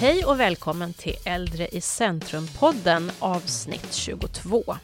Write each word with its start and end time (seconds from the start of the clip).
Hej 0.00 0.24
och 0.24 0.40
välkommen 0.40 0.92
till 0.92 1.16
Äldre 1.24 1.68
i 1.68 1.80
centrum-podden 1.80 3.10
avsnitt 3.18 3.92
22. 3.92 4.76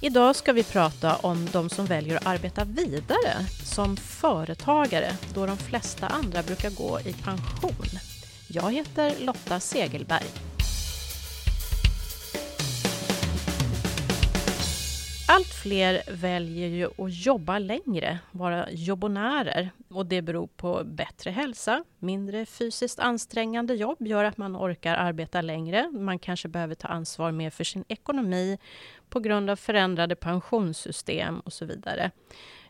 Idag 0.00 0.36
ska 0.36 0.52
vi 0.52 0.62
prata 0.62 1.16
om 1.16 1.48
de 1.52 1.68
som 1.68 1.86
väljer 1.86 2.16
att 2.16 2.26
arbeta 2.26 2.64
vidare 2.64 3.46
som 3.64 3.96
företagare 3.96 5.16
då 5.34 5.46
de 5.46 5.56
flesta 5.56 6.06
andra 6.06 6.42
brukar 6.42 6.70
gå 6.70 7.00
i 7.00 7.12
pension. 7.12 7.86
Jag 8.48 8.72
heter 8.72 9.14
Lotta 9.20 9.60
Segelberg. 9.60 10.47
Allt 15.30 15.54
fler 15.62 16.02
väljer 16.10 16.68
ju 16.68 16.86
att 16.86 17.26
jobba 17.26 17.58
längre, 17.58 18.18
vara 18.32 18.70
jobbonärer. 18.70 19.70
Och 19.88 20.06
det 20.06 20.22
beror 20.22 20.46
på 20.46 20.82
bättre 20.84 21.30
hälsa, 21.30 21.84
mindre 21.98 22.46
fysiskt 22.46 22.98
ansträngande 22.98 23.74
jobb 23.74 24.06
gör 24.06 24.24
att 24.24 24.36
man 24.36 24.56
orkar 24.56 24.94
arbeta 24.94 25.40
längre. 25.40 25.90
Man 25.90 26.18
kanske 26.18 26.48
behöver 26.48 26.74
ta 26.74 26.88
ansvar 26.88 27.32
mer 27.32 27.50
för 27.50 27.64
sin 27.64 27.84
ekonomi 27.88 28.58
på 29.08 29.20
grund 29.20 29.50
av 29.50 29.56
förändrade 29.56 30.16
pensionssystem 30.16 31.40
och 31.40 31.52
så 31.52 31.64
vidare. 31.64 32.10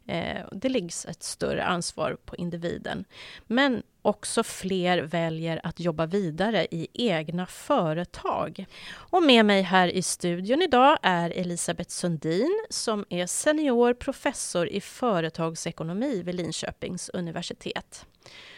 Eh, 0.06 0.46
det 0.52 0.68
läggs 0.68 1.04
ett 1.06 1.22
större 1.22 1.64
ansvar 1.64 2.16
på 2.24 2.36
individen. 2.36 3.04
Men 3.46 3.82
också 4.08 4.42
fler 4.42 4.98
väljer 4.98 5.60
att 5.62 5.80
jobba 5.80 6.06
vidare 6.06 6.66
i 6.70 6.88
egna 6.94 7.46
företag. 7.46 8.66
Och 8.92 9.22
med 9.22 9.46
mig 9.46 9.62
här 9.62 9.88
i 9.88 10.02
studion 10.02 10.62
idag 10.62 10.98
är 11.02 11.30
Elisabeth 11.30 11.90
Sundin 11.90 12.66
som 12.70 13.04
är 13.08 13.26
senior 13.26 13.94
professor 13.94 14.68
i 14.68 14.80
företagsekonomi 14.80 16.22
vid 16.22 16.34
Linköpings 16.34 17.08
universitet. 17.08 18.06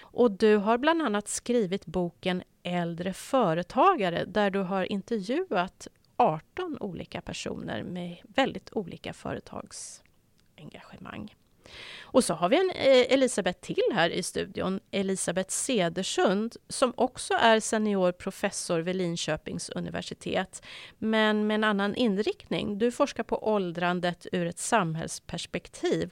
Och 0.01 0.31
du 0.31 0.57
har 0.57 0.79
bland 0.79 1.03
annat 1.03 1.29
skrivit 1.29 1.87
boken 1.87 2.43
Äldre 2.63 3.13
företagare 3.13 4.25
där 4.25 4.51
du 4.51 4.59
har 4.59 4.93
intervjuat 4.93 5.89
18 6.17 6.77
olika 6.81 7.21
personer 7.21 7.83
med 7.83 8.17
väldigt 8.23 8.73
olika 8.73 9.13
företagsengagemang. 9.13 11.35
Och 12.03 12.25
så 12.25 12.35
har 12.35 12.49
vi 12.49 12.57
en 12.57 12.71
eh, 12.71 13.15
Elisabeth 13.15 13.61
till 13.61 13.83
här 13.93 14.11
i 14.11 14.23
studion, 14.23 14.81
Elisabeth 14.91 15.51
Sedersund, 15.51 16.57
som 16.69 16.93
också 16.97 17.35
är 17.35 17.61
senior 17.61 18.13
professor 18.13 18.81
vid 18.81 18.97
Linköpings 18.97 19.71
universitet, 19.71 20.63
men 20.99 21.47
med 21.47 21.55
en 21.55 21.65
annan 21.65 21.95
inriktning. 21.95 22.79
Du 22.79 22.93
forskar 22.93 23.23
på 23.23 23.49
åldrandet 23.49 24.27
ur 24.33 24.47
ett 24.47 24.59
samhällsperspektiv 24.59 26.11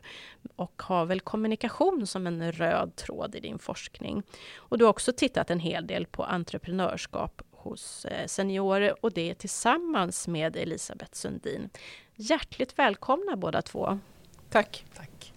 och 0.56 0.82
har 0.82 1.06
väl 1.06 1.20
kommunikation 1.20 2.06
som 2.06 2.26
en 2.26 2.52
röd 2.52 2.96
tråd 2.96 3.34
i 3.34 3.40
din 3.40 3.58
forskning. 3.58 4.22
Och 4.56 4.78
du 4.78 4.84
har 4.84 4.90
också 4.90 5.12
tittat 5.12 5.50
en 5.50 5.60
hel 5.60 5.86
del 5.86 6.06
på 6.06 6.24
entreprenörskap 6.24 7.42
hos 7.50 8.04
eh, 8.04 8.26
seniorer 8.26 9.04
och 9.04 9.12
det 9.12 9.34
tillsammans 9.34 10.28
med 10.28 10.56
Elisabeth 10.56 11.12
Sundin. 11.12 11.70
Hjärtligt 12.14 12.78
välkomna 12.78 13.36
båda 13.36 13.62
två. 13.62 13.98
Tack. 14.50 14.84
Tack 14.94 15.32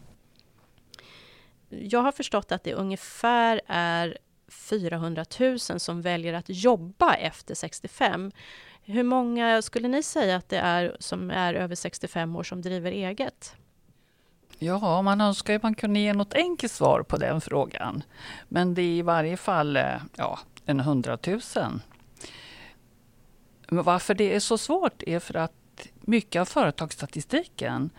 jag 1.72 2.00
har 2.02 2.12
förstått 2.12 2.52
att 2.52 2.64
det 2.64 2.74
ungefär 2.74 3.62
är 3.68 4.18
400 4.52 5.26
000 5.40 5.60
som 5.60 6.02
väljer 6.02 6.34
att 6.34 6.46
jobba 6.48 7.14
efter 7.14 7.56
65. 7.56 8.32
Hur 8.84 9.04
många 9.04 9.62
skulle 9.62 9.88
ni 9.88 10.04
säga 10.04 10.36
att 10.36 10.50
det 10.50 10.58
är 10.58 10.96
som 11.00 11.32
är 11.32 11.54
över 11.54 11.76
65 11.76 12.36
år 12.36 12.44
som 12.44 12.62
driver 12.62 12.92
eget? 12.92 13.56
Ja, 14.60 15.02
man 15.02 15.22
önskar 15.22 15.54
ju 15.54 15.60
man 15.64 15.76
kunde 15.76 16.00
ge 16.00 16.14
något 16.14 16.34
enkelt 16.34 16.72
svar 16.72 17.04
på 17.04 17.18
den 17.18 17.42
frågan. 17.42 18.04
Men 18.48 18.74
det 18.74 18.82
är 18.82 18.86
i 18.86 19.02
varje 19.02 19.38
fall 19.38 19.78
eh, 19.78 20.02
ja, 20.16 20.40
en 20.66 20.80
hundratusen. 20.80 21.82
Varför 23.68 24.14
det 24.14 24.36
är 24.36 24.40
så 24.40 24.58
svårt 24.58 25.04
är 25.04 25.20
för 25.20 25.36
att 25.38 25.88
mycket 26.02 26.40
av 26.40 26.46
företagsstatistiken 26.46 27.90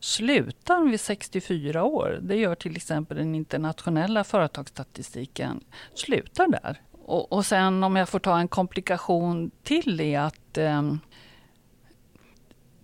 slutar 0.00 0.90
vid 0.90 1.00
64 1.00 1.84
år. 1.84 2.18
Det 2.22 2.36
gör 2.36 2.54
till 2.54 2.76
exempel 2.76 3.16
den 3.16 3.34
internationella 3.34 4.24
företagsstatistiken, 4.24 5.60
slutar 5.94 6.48
där. 6.48 6.80
Och, 7.04 7.32
och 7.32 7.46
sen 7.46 7.84
om 7.84 7.96
jag 7.96 8.08
får 8.08 8.18
ta 8.18 8.38
en 8.38 8.48
komplikation 8.48 9.50
till 9.62 10.00
är 10.00 10.20
att 10.20 10.58
eh, 10.58 10.82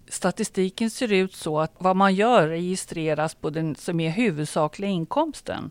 statistiken 0.08 0.90
ser 0.90 1.12
ut 1.12 1.34
så 1.34 1.60
att 1.60 1.72
vad 1.78 1.96
man 1.96 2.14
gör 2.14 2.48
registreras 2.48 3.34
på 3.34 3.50
den 3.50 3.76
som 3.76 4.00
är 4.00 4.10
huvudsakliga 4.10 4.90
inkomsten. 4.90 5.70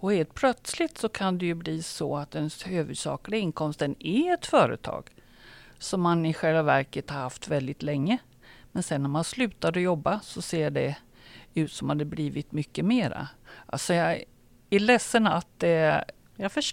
Och 0.00 0.12
helt 0.12 0.34
plötsligt 0.34 0.98
så 0.98 1.08
kan 1.08 1.38
det 1.38 1.46
ju 1.46 1.54
bli 1.54 1.82
så 1.82 2.16
att 2.16 2.30
den 2.30 2.50
huvudsakliga 2.66 3.40
inkomsten 3.40 3.94
är 3.98 4.34
ett 4.34 4.46
företag 4.46 5.10
som 5.78 6.00
man 6.00 6.26
i 6.26 6.34
själva 6.34 6.62
verket 6.62 7.10
har 7.10 7.20
haft 7.20 7.48
väldigt 7.48 7.82
länge. 7.82 8.18
Men 8.74 8.82
sen 8.82 9.02
när 9.02 9.08
man 9.08 9.24
slutar 9.24 9.78
jobba 9.78 10.20
så 10.20 10.42
ser 10.42 10.70
det 10.70 10.96
ut 11.54 11.72
som 11.72 11.90
att 11.90 11.98
det 11.98 12.04
blivit 12.04 12.52
mycket 12.52 12.84
mera. 12.84 13.28
Alltså 13.66 13.94
jag 13.94 14.22
är 14.70 14.78
ledsen 14.78 15.26
att 15.26 15.48
det 15.58 16.04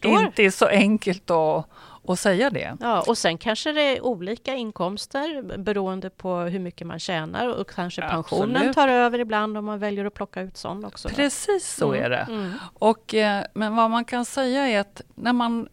inte 0.04 0.44
är 0.44 0.52
så 0.52 0.66
enkelt 0.66 1.30
att, 1.30 1.70
att 2.08 2.20
säga 2.20 2.50
det. 2.50 2.78
Ja, 2.80 3.04
och 3.08 3.18
sen 3.18 3.38
kanske 3.38 3.72
det 3.72 3.82
är 3.82 4.06
olika 4.06 4.56
inkomster 4.56 5.58
beroende 5.58 6.10
på 6.10 6.38
hur 6.38 6.60
mycket 6.60 6.88
man 6.88 7.00
tjänar 7.00 7.60
och 7.60 7.70
kanske 7.70 8.02
pensionen 8.02 8.56
Absolut. 8.56 8.76
tar 8.76 8.88
över 8.88 9.20
ibland 9.20 9.58
om 9.58 9.66
man 9.66 9.80
väljer 9.80 10.06
att 10.06 10.14
plocka 10.14 10.42
ut 10.42 10.58
sån 10.58 10.86
också. 10.86 11.10
Precis 11.10 11.76
så 11.76 11.94
mm. 11.94 12.06
är 12.06 12.10
det. 12.10 12.28
Mm. 12.30 12.54
Och, 12.74 13.14
eh, 13.14 13.46
men 13.54 13.76
vad 13.76 13.92
man 13.92 14.06
kan 14.06 14.26
säga 14.26 14.68
är 14.68 14.80
att 14.80 15.02
när 15.16 15.34
man, 15.34 15.70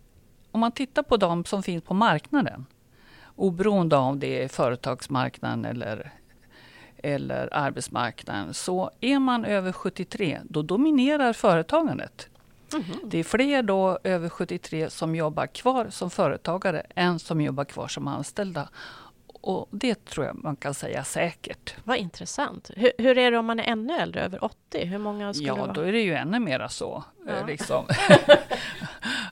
om 0.51 0.61
man 0.61 0.73
tittar 0.73 1.03
på 1.03 1.17
de 1.17 1.45
som 1.45 1.63
finns 1.63 1.85
på 1.85 1.95
marknaden 1.95 2.67
oberoende 3.39 3.97
av 3.97 4.19
det 4.19 4.43
är 4.43 4.49
företagsmarknaden 4.49 5.65
eller 5.65 6.13
eller 7.03 7.49
arbetsmarknaden. 7.53 8.55
Så 8.55 8.91
är 9.01 9.19
man 9.19 9.45
över 9.45 9.73
73, 9.73 10.41
då 10.45 10.63
dominerar 10.63 11.33
företagandet. 11.33 12.29
Mm 12.73 12.85
-hmm. 12.85 12.99
Det 13.05 13.19
är 13.19 13.25
fler 13.25 13.63
då 13.63 13.99
över 14.05 14.29
73 14.29 14.91
som 14.91 15.15
jobbar 15.17 15.47
kvar 15.47 15.87
som 15.91 16.11
företagare 16.11 16.87
än 16.95 17.19
som 17.19 17.41
jobbar 17.41 17.65
kvar 17.65 17.89
som 17.89 18.09
anställda. 18.09 18.69
Och 19.49 19.69
det 19.71 20.05
tror 20.05 20.27
jag 20.27 20.37
man 20.45 20.57
kan 20.57 20.75
säga 20.75 21.05
säkert. 21.05 21.75
Vad 21.85 21.97
intressant. 21.97 22.71
Hur, 22.77 22.93
hur 22.99 23.19
är 23.19 23.31
det 23.31 23.39
om 23.39 23.47
man 23.47 23.61
är 23.61 23.65
ännu 23.65 23.95
äldre, 23.95 24.21
över 24.21 24.45
80? 24.45 24.85
Hur 24.85 24.99
många 24.99 25.35
skulle 25.35 25.49
ja, 25.49 25.55
det 25.55 25.61
vara? 25.61 25.73
då 25.73 25.81
är 25.81 25.93
det 25.93 26.01
ju 26.01 26.15
ännu 26.15 26.39
mera 26.39 26.69
så. 26.69 27.05
Ja. 27.27 27.33
Eh, 27.33 27.47
liksom. 27.47 27.87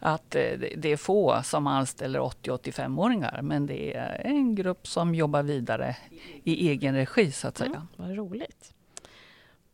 att 0.00 0.34
eh, 0.34 0.50
det 0.76 0.92
är 0.92 0.96
få 0.96 1.40
som 1.44 1.66
anställer 1.66 2.20
80-85-åringar 2.20 3.42
men 3.42 3.66
det 3.66 3.94
är 3.94 4.22
en 4.24 4.54
grupp 4.54 4.86
som 4.86 5.14
jobbar 5.14 5.42
vidare 5.42 5.96
i 6.44 6.68
egen 6.68 6.94
regi 6.94 7.32
så 7.32 7.48
att 7.48 7.58
säga. 7.58 7.70
Mm, 7.70 7.88
vad 7.96 8.16
roligt. 8.16 8.74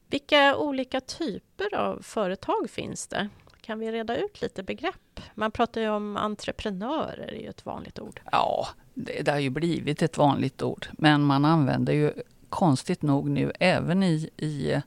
Vilka 0.06 0.56
olika 0.56 1.00
typer 1.00 1.74
av 1.74 2.02
företag 2.02 2.70
finns 2.70 3.06
det? 3.06 3.28
Kan 3.60 3.78
vi 3.78 3.92
reda 3.92 4.16
ut 4.16 4.42
lite 4.42 4.62
begrepp? 4.62 5.20
Man 5.34 5.50
pratar 5.50 5.80
ju 5.80 5.88
om 5.88 6.16
entreprenörer, 6.16 7.28
är 7.28 7.40
ju 7.40 7.48
ett 7.48 7.66
vanligt 7.66 7.98
ord. 7.98 8.20
Ja, 8.32 8.68
det, 8.94 9.22
det 9.22 9.30
har 9.30 9.38
ju 9.38 9.50
blivit 9.50 10.02
ett 10.02 10.18
vanligt 10.18 10.62
ord, 10.62 10.86
men 10.92 11.22
man 11.22 11.44
använder 11.44 11.92
ju 11.92 12.12
konstigt 12.48 13.02
nog 13.02 13.30
nu 13.30 13.52
även 13.60 14.02
i, 14.02 14.30
i, 14.36 14.82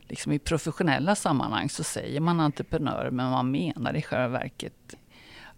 liksom 0.00 0.32
i 0.32 0.38
professionella 0.38 1.14
sammanhang 1.14 1.68
så 1.68 1.84
säger 1.84 2.20
man 2.20 2.40
entreprenör, 2.40 3.10
men 3.10 3.30
man 3.30 3.50
menar 3.50 3.96
i 3.96 4.02
själva 4.02 4.28
verket 4.28 4.94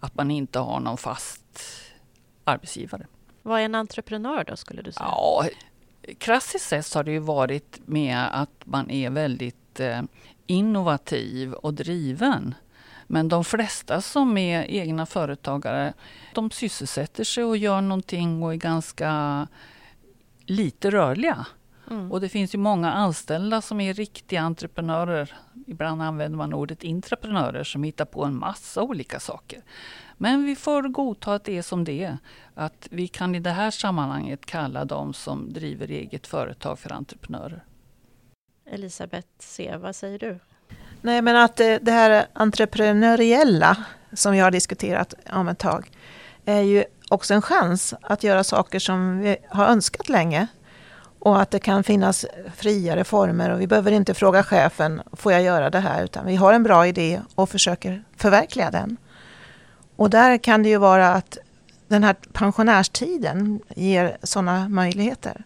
att 0.00 0.14
man 0.14 0.30
inte 0.30 0.58
har 0.58 0.80
någon 0.80 0.96
fast 0.96 1.60
arbetsgivare. 2.44 3.06
Vad 3.42 3.60
är 3.60 3.64
en 3.64 3.74
entreprenör 3.74 4.44
då, 4.44 4.56
skulle 4.56 4.82
du 4.82 4.92
säga? 4.92 5.06
Ja, 5.06 5.44
klassiskt 6.18 6.68
sett 6.68 6.94
har 6.94 7.04
det 7.04 7.12
ju 7.12 7.18
varit 7.18 7.80
med 7.84 8.42
att 8.42 8.62
man 8.64 8.90
är 8.90 9.10
väldigt 9.10 9.80
eh, 9.80 10.02
innovativ 10.46 11.52
och 11.52 11.74
driven. 11.74 12.54
Men 13.06 13.28
de 13.28 13.44
flesta 13.44 14.00
som 14.00 14.38
är 14.38 14.70
egna 14.70 15.06
företagare, 15.06 15.92
de 16.34 16.50
sysselsätter 16.50 17.24
sig 17.24 17.44
och 17.44 17.56
gör 17.56 17.80
någonting 17.80 18.42
och 18.42 18.52
är 18.52 18.56
ganska 18.56 19.46
lite 20.46 20.90
rörliga. 20.90 21.46
Mm. 21.90 22.12
Och 22.12 22.20
det 22.20 22.28
finns 22.28 22.54
ju 22.54 22.58
många 22.58 22.92
anställda 22.92 23.60
som 23.60 23.80
är 23.80 23.94
riktiga 23.94 24.40
entreprenörer. 24.40 25.34
Ibland 25.66 26.02
använder 26.02 26.38
man 26.38 26.54
ordet 26.54 26.84
intraprenörer 26.84 27.64
som 27.64 27.82
hittar 27.82 28.04
på 28.04 28.24
en 28.24 28.38
massa 28.38 28.82
olika 28.82 29.20
saker. 29.20 29.62
Men 30.16 30.44
vi 30.44 30.56
får 30.56 30.82
godta 30.82 31.34
att 31.34 31.44
det 31.44 31.58
är 31.58 31.62
som 31.62 31.84
det 31.84 32.04
är. 32.04 32.18
Att 32.54 32.88
vi 32.90 33.08
kan 33.08 33.34
i 33.34 33.40
det 33.40 33.50
här 33.50 33.70
sammanhanget 33.70 34.46
kalla 34.46 34.84
de 34.84 35.14
som 35.14 35.52
driver 35.52 35.90
eget 35.90 36.26
företag 36.26 36.78
för 36.78 36.92
entreprenörer. 36.92 37.64
Elisabeth 38.66 39.28
C, 39.38 39.76
vad 39.76 39.96
säger 39.96 40.18
du? 40.18 40.38
Nej, 41.04 41.22
men 41.22 41.36
att 41.36 41.60
eh, 41.60 41.74
det 41.82 41.92
här 41.92 42.26
entreprenöriella 42.32 43.76
som 44.12 44.32
vi 44.32 44.38
har 44.38 44.50
diskuterat 44.50 45.14
om 45.32 45.48
ett 45.48 45.58
tag 45.58 45.90
är 46.44 46.60
ju 46.60 46.84
också 47.08 47.34
en 47.34 47.42
chans 47.42 47.94
att 48.02 48.22
göra 48.22 48.44
saker 48.44 48.78
som 48.78 49.18
vi 49.18 49.36
har 49.48 49.66
önskat 49.66 50.08
länge. 50.08 50.46
Och 51.18 51.40
att 51.40 51.50
det 51.50 51.58
kan 51.58 51.84
finnas 51.84 52.26
friare 52.56 53.04
former 53.04 53.50
och 53.50 53.60
vi 53.60 53.66
behöver 53.66 53.92
inte 53.92 54.14
fråga 54.14 54.42
chefen, 54.42 55.02
får 55.12 55.32
jag 55.32 55.42
göra 55.42 55.70
det 55.70 55.80
här? 55.80 56.04
Utan 56.04 56.26
vi 56.26 56.36
har 56.36 56.52
en 56.52 56.62
bra 56.62 56.86
idé 56.86 57.20
och 57.34 57.50
försöker 57.50 58.04
förverkliga 58.16 58.70
den. 58.70 58.96
Och 59.96 60.10
där 60.10 60.38
kan 60.38 60.62
det 60.62 60.68
ju 60.68 60.78
vara 60.78 61.08
att 61.08 61.38
den 61.88 62.04
här 62.04 62.16
pensionärstiden 62.32 63.60
ger 63.76 64.16
sådana 64.22 64.68
möjligheter. 64.68 65.44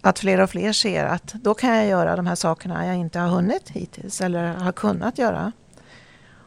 Att 0.00 0.18
fler 0.18 0.40
och 0.40 0.50
fler 0.50 0.72
ser 0.72 1.04
att 1.04 1.34
då 1.34 1.54
kan 1.54 1.76
jag 1.76 1.86
göra 1.86 2.16
de 2.16 2.26
här 2.26 2.34
sakerna 2.34 2.86
jag 2.86 2.96
inte 2.96 3.18
har 3.18 3.28
hunnit 3.28 3.70
hittills 3.70 4.20
eller 4.20 4.46
har 4.46 4.72
kunnat 4.72 5.18
göra. 5.18 5.52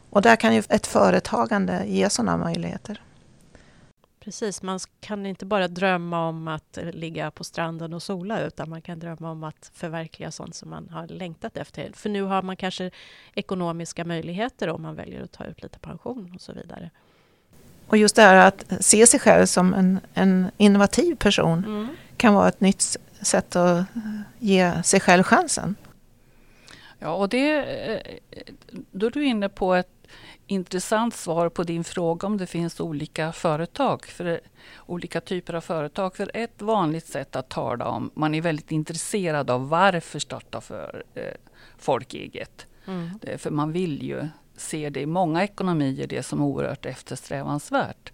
Och 0.09 0.21
där 0.21 0.35
kan 0.35 0.55
ju 0.55 0.63
ett 0.69 0.87
företagande 0.87 1.83
ge 1.87 2.09
sådana 2.09 2.37
möjligheter. 2.37 3.01
Precis, 4.19 4.61
man 4.61 4.79
kan 4.99 5.25
inte 5.25 5.45
bara 5.45 5.67
drömma 5.67 6.27
om 6.27 6.47
att 6.47 6.77
ligga 6.93 7.31
på 7.31 7.43
stranden 7.43 7.93
och 7.93 8.03
sola 8.03 8.39
utan 8.41 8.69
man 8.69 8.81
kan 8.81 8.99
drömma 8.99 9.31
om 9.31 9.43
att 9.43 9.71
förverkliga 9.73 10.31
sånt 10.31 10.55
som 10.55 10.69
man 10.69 10.89
har 10.89 11.07
längtat 11.07 11.57
efter. 11.57 11.91
För 11.93 12.09
nu 12.09 12.21
har 12.21 12.41
man 12.41 12.55
kanske 12.55 12.91
ekonomiska 13.33 14.05
möjligheter 14.05 14.69
om 14.69 14.81
man 14.81 14.95
väljer 14.95 15.23
att 15.23 15.31
ta 15.31 15.45
ut 15.45 15.63
lite 15.63 15.79
pension 15.79 16.31
och 16.35 16.41
så 16.41 16.53
vidare. 16.53 16.89
Och 17.87 17.97
just 17.97 18.15
det 18.15 18.21
här 18.21 18.47
att 18.47 18.65
se 18.79 19.07
sig 19.07 19.19
själv 19.19 19.45
som 19.45 19.73
en, 19.73 19.99
en 20.13 20.51
innovativ 20.57 21.15
person 21.15 21.65
mm. 21.65 21.87
Kan 22.17 22.33
vara 22.33 22.47
ett 22.47 22.61
nytt 22.61 22.97
sätt 23.21 23.55
att 23.55 23.85
ge 24.39 24.83
sig 24.83 24.99
själv 24.99 25.23
chansen. 25.23 25.75
Ja, 26.99 27.13
och 27.13 27.29
det, 27.29 27.65
eh, 27.93 28.17
då 28.91 29.05
är 29.05 29.11
du 29.11 29.25
inne 29.25 29.49
på 29.49 29.73
ett 29.73 29.89
intressant 30.47 31.15
svar 31.15 31.49
på 31.49 31.63
din 31.63 31.83
fråga 31.83 32.27
om 32.27 32.37
det 32.37 32.47
finns 32.47 32.79
olika 32.79 33.31
företag, 33.31 34.05
för 34.05 34.41
olika 34.85 35.21
typer 35.21 35.53
av 35.53 35.61
företag. 35.61 36.15
För 36.15 36.31
ett 36.33 36.61
vanligt 36.61 37.07
sätt 37.07 37.35
att 37.35 37.49
tala 37.49 37.85
om, 37.85 38.11
man 38.13 38.35
är 38.35 38.41
väldigt 38.41 38.71
intresserad 38.71 39.49
av 39.49 39.69
varför 39.69 40.19
starta 40.19 40.61
för 40.61 41.03
eh, 41.13 41.23
folk 41.77 42.13
eget. 42.13 42.67
Mm. 42.85 43.09
Det, 43.21 43.37
för 43.37 43.51
man 43.51 43.71
vill 43.71 44.03
ju 44.03 44.27
se 44.57 44.89
det 44.89 45.01
i 45.01 45.05
många 45.05 45.43
ekonomier, 45.43 46.07
det 46.07 46.23
som 46.23 46.41
är 46.41 46.45
oerhört 46.45 46.85
eftersträvansvärt. 46.85 48.11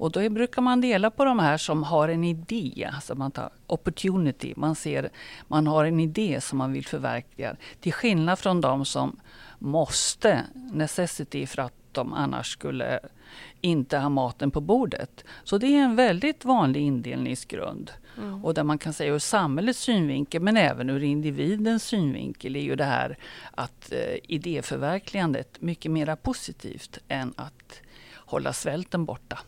Och 0.00 0.10
då 0.10 0.30
brukar 0.30 0.62
man 0.62 0.80
dela 0.80 1.10
på 1.10 1.24
de 1.24 1.38
här 1.38 1.56
som 1.56 1.82
har 1.82 2.08
en 2.08 2.24
idé, 2.24 2.90
alltså 2.94 3.14
man 3.14 3.30
tar 3.30 3.50
opportunity, 3.66 4.54
man 4.56 4.74
ser, 4.74 5.10
man 5.48 5.66
har 5.66 5.84
en 5.84 6.00
idé 6.00 6.40
som 6.40 6.58
man 6.58 6.72
vill 6.72 6.86
förverkliga. 6.86 7.56
Till 7.80 7.92
skillnad 7.92 8.38
från 8.38 8.60
de 8.60 8.84
som 8.84 9.20
måste, 9.58 10.44
necessity, 10.72 11.46
för 11.46 11.62
att 11.62 11.72
de 11.92 12.12
annars 12.12 12.52
skulle 12.52 13.00
inte 13.60 13.98
ha 13.98 14.08
maten 14.08 14.50
på 14.50 14.60
bordet. 14.60 15.24
Så 15.44 15.58
det 15.58 15.66
är 15.66 15.82
en 15.82 15.96
väldigt 15.96 16.44
vanlig 16.44 16.80
indelningsgrund. 16.80 17.90
Mm. 18.18 18.44
Och 18.44 18.54
där 18.54 18.64
man 18.64 18.78
kan 18.78 18.92
säga 18.92 19.14
ur 19.14 19.18
samhällets 19.18 19.80
synvinkel 19.80 20.42
men 20.42 20.56
även 20.56 20.90
ur 20.90 21.02
individens 21.02 21.84
synvinkel 21.84 22.56
är 22.56 22.60
ju 22.60 22.76
det 22.76 22.84
här 22.84 23.18
att 23.50 23.92
eh, 23.92 24.16
idéförverkligandet 24.22 25.60
mycket 25.60 25.90
mer 25.90 26.16
positivt 26.16 26.98
än 27.08 27.32
att 27.36 27.80
hålla 28.14 28.52
svälten 28.52 29.04
borta. 29.04 29.38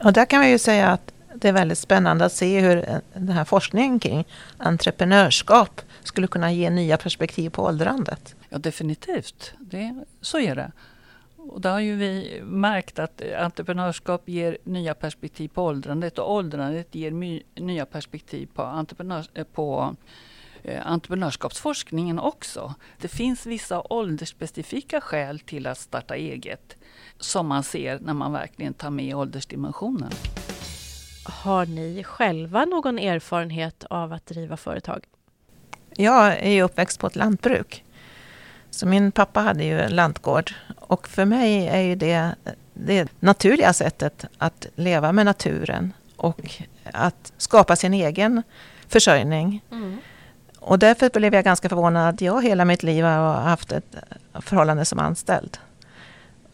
Och 0.00 0.12
där 0.12 0.24
kan 0.24 0.38
man 0.38 0.50
ju 0.50 0.58
säga 0.58 0.88
att 0.88 1.12
det 1.34 1.48
är 1.48 1.52
väldigt 1.52 1.78
spännande 1.78 2.24
att 2.24 2.32
se 2.32 2.60
hur 2.60 2.88
eh, 2.88 2.98
den 3.14 3.28
här 3.28 3.44
forskningen 3.44 3.98
kring 3.98 4.24
entreprenörskap 4.56 5.80
skulle 6.02 6.26
kunna 6.26 6.52
ge 6.52 6.70
nya 6.70 6.96
perspektiv 6.96 7.50
på 7.50 7.62
åldrandet. 7.62 8.34
Ja 8.48 8.58
definitivt, 8.58 9.52
det, 9.58 10.04
så 10.20 10.38
är 10.38 10.54
det. 10.54 10.72
Och 11.36 11.60
där 11.60 11.70
har 11.70 11.80
ju 11.80 11.96
vi 11.96 12.40
märkt 12.44 12.98
att 12.98 13.22
entreprenörskap 13.38 14.28
ger 14.28 14.58
nya 14.64 14.94
perspektiv 14.94 15.48
på 15.48 15.64
åldrandet 15.64 16.18
och 16.18 16.32
åldrandet 16.32 16.94
ger 16.94 17.10
my, 17.10 17.42
nya 17.54 17.86
perspektiv 17.86 18.48
på, 18.54 18.62
entreprenörs, 18.62 19.30
eh, 19.34 19.44
på 19.44 19.96
entreprenörskapsforskningen 20.76 22.18
också. 22.18 22.74
Det 23.00 23.08
finns 23.08 23.46
vissa 23.46 23.82
åldersspecifika 23.92 25.00
skäl 25.00 25.40
till 25.40 25.66
att 25.66 25.78
starta 25.78 26.16
eget 26.16 26.76
som 27.18 27.46
man 27.46 27.62
ser 27.62 27.98
när 27.98 28.14
man 28.14 28.32
verkligen 28.32 28.74
tar 28.74 28.90
med 28.90 29.14
åldersdimensionen. 29.14 30.10
Har 31.24 31.66
ni 31.66 32.04
själva 32.04 32.64
någon 32.64 32.98
erfarenhet 32.98 33.84
av 33.90 34.12
att 34.12 34.26
driva 34.26 34.56
företag? 34.56 35.04
Jag 35.96 36.38
är 36.38 36.50
ju 36.50 36.62
uppväxt 36.62 37.00
på 37.00 37.06
ett 37.06 37.16
lantbruk. 37.16 37.84
Så 38.70 38.86
min 38.86 39.12
pappa 39.12 39.40
hade 39.40 39.64
ju 39.64 39.80
en 39.80 39.96
lantgård. 39.96 40.54
Och 40.76 41.08
för 41.08 41.24
mig 41.24 41.68
är 41.68 41.80
ju 41.80 41.94
det 41.94 42.34
det 42.86 43.08
naturliga 43.20 43.72
sättet 43.72 44.24
att 44.38 44.66
leva 44.74 45.12
med 45.12 45.26
naturen 45.26 45.92
och 46.16 46.62
att 46.84 47.32
skapa 47.36 47.76
sin 47.76 47.94
egen 47.94 48.42
försörjning. 48.88 49.62
Mm. 49.70 49.98
Och 50.60 50.78
därför 50.78 51.10
blev 51.10 51.34
jag 51.34 51.44
ganska 51.44 51.68
förvånad 51.68 52.14
att 52.14 52.20
jag 52.20 52.42
hela 52.42 52.64
mitt 52.64 52.82
liv 52.82 53.04
har 53.04 53.34
haft 53.34 53.72
ett 53.72 53.96
förhållande 54.34 54.84
som 54.84 54.98
anställd. 54.98 55.58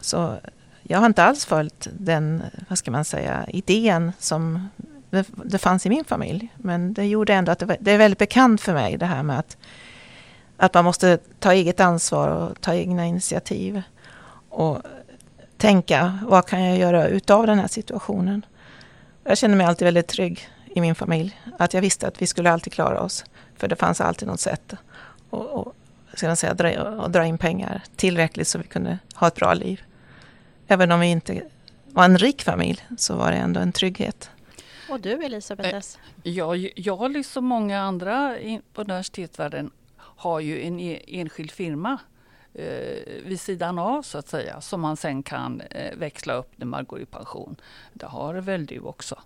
Så 0.01 0.37
jag 0.83 0.99
har 0.99 1.05
inte 1.05 1.23
alls 1.23 1.45
följt 1.45 1.87
den, 1.91 2.43
vad 2.69 2.77
ska 2.77 2.91
man 2.91 3.05
säga, 3.05 3.45
idén 3.47 4.11
som 4.19 4.69
det, 5.09 5.25
det 5.45 5.57
fanns 5.57 5.85
i 5.85 5.89
min 5.89 6.05
familj. 6.05 6.47
Men 6.55 6.93
det 6.93 7.05
gjorde 7.05 7.33
ändå 7.33 7.51
att 7.51 7.59
det, 7.59 7.65
var, 7.65 7.77
det 7.79 7.91
är 7.91 7.97
väldigt 7.97 8.19
bekant 8.19 8.61
för 8.61 8.73
mig 8.73 8.97
det 8.97 9.05
här 9.05 9.23
med 9.23 9.39
att, 9.39 9.57
att 10.57 10.73
man 10.73 10.85
måste 10.85 11.17
ta 11.39 11.53
eget 11.53 11.79
ansvar 11.79 12.29
och 12.29 12.61
ta 12.61 12.73
egna 12.73 13.05
initiativ. 13.05 13.81
Och 14.49 14.81
tänka, 15.57 16.19
vad 16.23 16.47
kan 16.47 16.63
jag 16.63 16.77
göra 16.77 17.07
utav 17.07 17.47
den 17.47 17.59
här 17.59 17.67
situationen? 17.67 18.45
Jag 19.23 19.37
känner 19.37 19.55
mig 19.55 19.65
alltid 19.65 19.85
väldigt 19.85 20.07
trygg 20.07 20.49
i 20.65 20.81
min 20.81 20.95
familj. 20.95 21.41
Att 21.59 21.73
jag 21.73 21.81
visste 21.81 22.07
att 22.07 22.21
vi 22.21 22.27
skulle 22.27 22.51
alltid 22.51 22.73
klara 22.73 23.01
oss. 23.01 23.25
För 23.57 23.67
det 23.67 23.75
fanns 23.75 24.01
alltid 24.01 24.27
något 24.27 24.39
sätt 24.39 24.73
att 24.73 24.79
och, 25.29 25.75
säga, 26.37 26.53
dra, 26.53 27.07
dra 27.07 27.25
in 27.25 27.37
pengar 27.37 27.81
tillräckligt 27.95 28.47
så 28.47 28.57
vi 28.57 28.63
kunde 28.63 28.99
ha 29.15 29.27
ett 29.27 29.35
bra 29.35 29.53
liv. 29.53 29.81
Även 30.67 30.91
om 30.91 30.99
vi 30.99 31.07
inte 31.07 31.41
var 31.85 32.05
en 32.05 32.17
rik 32.17 32.43
familj 32.43 32.87
så 32.97 33.15
var 33.15 33.31
det 33.31 33.37
ändå 33.37 33.59
en 33.59 33.71
trygghet. 33.71 34.29
Och 34.89 34.99
du 34.99 35.23
Elisabeth 35.23 35.75
S? 35.75 35.99
Eh, 36.23 36.31
ja, 36.31 36.55
jag 36.55 37.11
liksom 37.11 37.45
många 37.45 37.81
andra 37.81 38.35
på 38.73 38.81
universitetsvärlden 38.81 39.71
har 39.97 40.39
ju 40.39 40.63
en 40.63 40.79
e, 40.79 41.01
enskild 41.07 41.51
firma 41.51 41.97
eh, 42.53 43.23
vid 43.25 43.39
sidan 43.39 43.79
av 43.79 44.01
så 44.01 44.17
att 44.17 44.27
säga 44.27 44.61
som 44.61 44.81
man 44.81 44.97
sen 44.97 45.23
kan 45.23 45.61
eh, 45.61 45.95
växla 45.95 46.33
upp 46.33 46.51
när 46.55 46.65
man 46.65 46.85
går 46.85 47.01
i 47.01 47.05
pension. 47.05 47.55
Det 47.93 48.05
har 48.05 48.33
väl 48.33 48.65
du 48.65 48.79
också? 48.79 49.19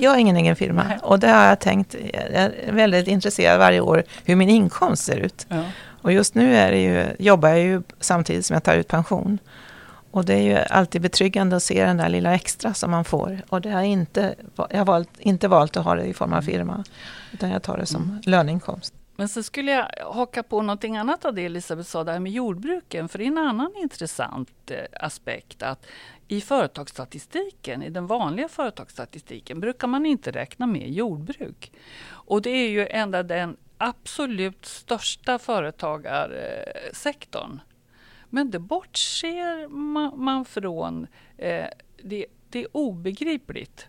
Jag 0.00 0.10
har 0.10 0.18
ingen 0.18 0.36
egen 0.36 0.56
firma 0.56 0.84
Nej. 0.88 0.98
och 1.02 1.18
det 1.18 1.28
har 1.28 1.44
jag 1.44 1.60
tänkt, 1.60 1.94
jag 2.12 2.22
är 2.22 2.72
väldigt 2.72 3.08
intresserad 3.08 3.58
varje 3.58 3.80
år 3.80 4.04
hur 4.24 4.36
min 4.36 4.48
inkomst 4.48 5.04
ser 5.04 5.16
ut. 5.16 5.46
Ja. 5.48 5.64
Och 6.02 6.12
just 6.12 6.34
nu 6.34 6.56
är 6.56 6.70
det 6.70 6.82
ju, 6.82 7.06
jobbar 7.18 7.48
jag 7.48 7.60
ju 7.60 7.82
samtidigt 8.00 8.46
som 8.46 8.54
jag 8.54 8.62
tar 8.62 8.76
ut 8.76 8.88
pension. 8.88 9.38
Och 10.10 10.24
det 10.24 10.34
är 10.34 10.42
ju 10.42 10.56
alltid 10.56 11.02
betryggande 11.02 11.56
att 11.56 11.62
se 11.62 11.84
den 11.84 11.96
där 11.96 12.08
lilla 12.08 12.34
extra 12.34 12.74
som 12.74 12.90
man 12.90 13.04
får. 13.04 13.42
Och 13.48 13.60
det 13.60 13.70
har 13.70 13.82
inte, 13.82 14.34
jag 14.70 14.78
har 14.78 14.84
valt, 14.84 15.10
inte 15.18 15.48
valt 15.48 15.76
att 15.76 15.84
ha 15.84 15.94
det 15.94 16.04
i 16.04 16.14
form 16.14 16.32
av 16.32 16.42
firma, 16.42 16.84
utan 17.32 17.50
jag 17.50 17.62
tar 17.62 17.78
det 17.78 17.86
som 17.86 18.02
mm. 18.02 18.20
löneinkomst. 18.24 18.94
Men 19.20 19.28
så 19.28 19.42
skulle 19.42 19.72
jag 19.72 19.88
haka 20.12 20.42
på 20.42 20.62
någonting 20.62 20.96
annat 20.96 21.24
av 21.24 21.34
det 21.34 21.44
Elisabeth 21.44 21.88
sa, 21.88 22.04
det 22.04 22.12
här 22.12 22.20
med 22.20 22.32
jordbruken. 22.32 23.08
För 23.08 23.18
det 23.18 23.24
är 23.24 23.28
en 23.28 23.38
annan 23.38 23.76
intressant 23.76 24.70
eh, 24.70 24.84
aspekt 24.92 25.62
att 25.62 25.86
i 26.28 26.40
företagsstatistiken, 26.40 27.82
i 27.82 27.90
den 27.90 28.06
vanliga 28.06 28.48
företagsstatistiken, 28.48 29.60
brukar 29.60 29.88
man 29.88 30.06
inte 30.06 30.30
räkna 30.30 30.66
med 30.66 30.90
jordbruk. 30.90 31.72
Och 32.08 32.42
det 32.42 32.50
är 32.50 32.68
ju 32.68 32.86
ändå 32.86 33.22
den 33.22 33.56
absolut 33.78 34.66
största 34.66 35.38
företagarsektorn. 35.38 37.60
Men 38.30 38.50
det 38.50 38.58
bortser 38.58 39.68
man, 40.16 40.44
från. 40.44 41.06
Eh, 41.36 41.66
det, 42.02 42.26
det 42.48 42.60
är 42.60 42.76
obegripligt. 42.76 43.88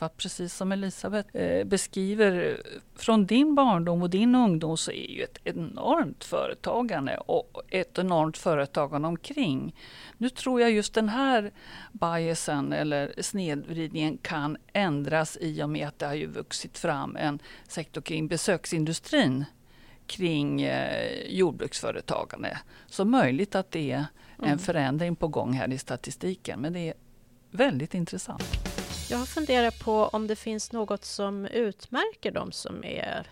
För 0.00 0.06
att 0.06 0.16
precis 0.16 0.54
som 0.54 0.72
Elisabeth 0.72 1.36
eh, 1.36 1.64
beskriver, 1.64 2.62
från 2.96 3.26
din 3.26 3.54
barndom 3.54 4.02
och 4.02 4.10
din 4.10 4.34
ungdom 4.34 4.76
så 4.76 4.90
är 4.90 5.10
ju 5.10 5.22
ett 5.22 5.38
enormt 5.44 6.24
företagande 6.24 7.16
och 7.16 7.62
ett 7.68 7.98
enormt 7.98 8.38
företagande 8.38 9.08
omkring. 9.08 9.74
Nu 10.18 10.28
tror 10.28 10.60
jag 10.60 10.70
just 10.70 10.94
den 10.94 11.08
här 11.08 11.50
biasen 11.92 12.72
eller 12.72 13.12
snedvridningen 13.18 14.18
kan 14.18 14.56
ändras 14.72 15.38
i 15.40 15.62
och 15.62 15.70
med 15.70 15.88
att 15.88 15.98
det 15.98 16.06
har 16.06 16.14
ju 16.14 16.26
vuxit 16.26 16.78
fram 16.78 17.16
en 17.16 17.38
sektor 17.68 18.00
kring 18.00 18.28
besöksindustrin 18.28 19.44
kring 20.06 20.62
eh, 20.62 21.22
jordbruksföretagande. 21.28 22.58
Så 22.86 23.04
möjligt 23.04 23.54
att 23.54 23.70
det 23.70 23.92
är 23.92 24.04
en 24.38 24.44
mm. 24.44 24.58
förändring 24.58 25.16
på 25.16 25.28
gång 25.28 25.52
här 25.52 25.72
i 25.72 25.78
statistiken. 25.78 26.60
Men 26.60 26.72
det 26.72 26.88
är 26.88 26.94
väldigt 27.50 27.94
intressant. 27.94 28.69
Jag 29.10 29.18
har 29.18 29.26
funderat 29.26 29.78
på 29.78 30.04
om 30.04 30.26
det 30.26 30.36
finns 30.36 30.72
något 30.72 31.04
som 31.04 31.46
utmärker 31.46 32.30
de 32.30 32.52
som 32.52 32.84
är, 32.84 33.26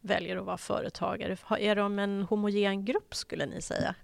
väljer 0.00 0.36
att 0.36 0.44
vara 0.44 0.58
företagare. 0.58 1.36
Är 1.58 1.76
de 1.76 1.98
en 1.98 2.22
homogen 2.22 2.84
grupp 2.84 3.14
skulle 3.14 3.46
ni 3.46 3.62
säga? 3.62 3.94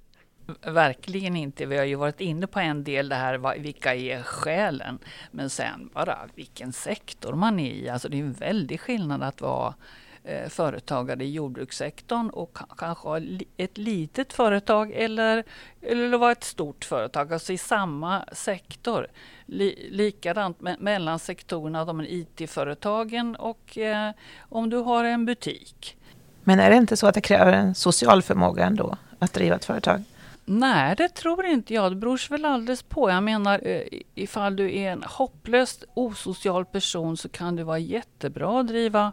Verkligen 0.62 1.36
inte. 1.36 1.66
Vi 1.66 1.76
har 1.76 1.84
ju 1.84 1.94
varit 1.94 2.20
inne 2.20 2.46
på 2.46 2.60
en 2.60 2.84
del 2.84 3.08
det 3.08 3.14
här, 3.14 3.58
vilka 3.58 3.94
är 3.94 4.22
skälen? 4.22 4.98
Men 5.30 5.50
sen 5.50 5.90
bara 5.94 6.18
vilken 6.34 6.72
sektor 6.72 7.32
man 7.32 7.60
är 7.60 7.72
i. 7.72 7.88
Alltså 7.88 8.08
det 8.08 8.16
är 8.16 8.22
en 8.22 8.32
väldig 8.32 8.80
skillnad 8.80 9.22
att 9.22 9.40
vara 9.40 9.74
Eh, 10.24 10.48
företagare 10.48 11.24
i 11.24 11.30
jordbrukssektorn 11.30 12.30
och 12.30 12.58
kanske 12.78 13.08
ha 13.08 13.20
ett 13.56 13.78
litet 13.78 14.32
företag 14.32 14.92
eller, 14.92 15.44
eller 15.82 16.18
vara 16.18 16.32
ett 16.32 16.44
stort 16.44 16.84
företag, 16.84 17.32
alltså 17.32 17.52
i 17.52 17.58
samma 17.58 18.24
sektor. 18.32 19.06
Li, 19.46 19.88
likadant 19.90 20.60
me 20.60 20.76
mellan 20.78 21.18
sektorerna, 21.18 21.84
de 21.84 22.00
IT-företagen 22.00 23.36
och 23.36 23.78
eh, 23.78 24.10
om 24.48 24.70
du 24.70 24.76
har 24.76 25.04
en 25.04 25.26
butik. 25.26 25.96
Men 26.44 26.60
är 26.60 26.70
det 26.70 26.76
inte 26.76 26.96
så 26.96 27.06
att 27.06 27.14
det 27.14 27.20
kräver 27.20 27.52
en 27.52 27.74
social 27.74 28.22
förmåga 28.22 28.64
ändå 28.64 28.96
att 29.18 29.32
driva 29.32 29.56
ett 29.56 29.64
företag? 29.64 30.02
Nej, 30.44 30.94
det 30.96 31.08
tror 31.08 31.46
inte 31.46 31.74
jag. 31.74 31.92
Det 31.92 31.96
beror 31.96 32.30
väl 32.30 32.44
alldeles 32.44 32.82
på. 32.82 33.10
Jag 33.10 33.22
menar, 33.22 33.60
eh, 33.64 33.82
ifall 34.14 34.56
du 34.56 34.76
är 34.78 34.92
en 34.92 35.02
hopplöst 35.02 35.84
osocial 35.94 36.64
person 36.64 37.16
så 37.16 37.28
kan 37.28 37.56
det 37.56 37.64
vara 37.64 37.78
jättebra 37.78 38.60
att 38.60 38.68
driva 38.68 39.12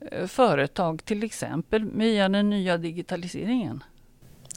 eh, 0.00 0.26
företag, 0.26 1.04
till 1.04 1.22
exempel 1.22 1.90
via 1.90 2.28
den 2.28 2.50
nya 2.50 2.76
digitaliseringen. 2.76 3.84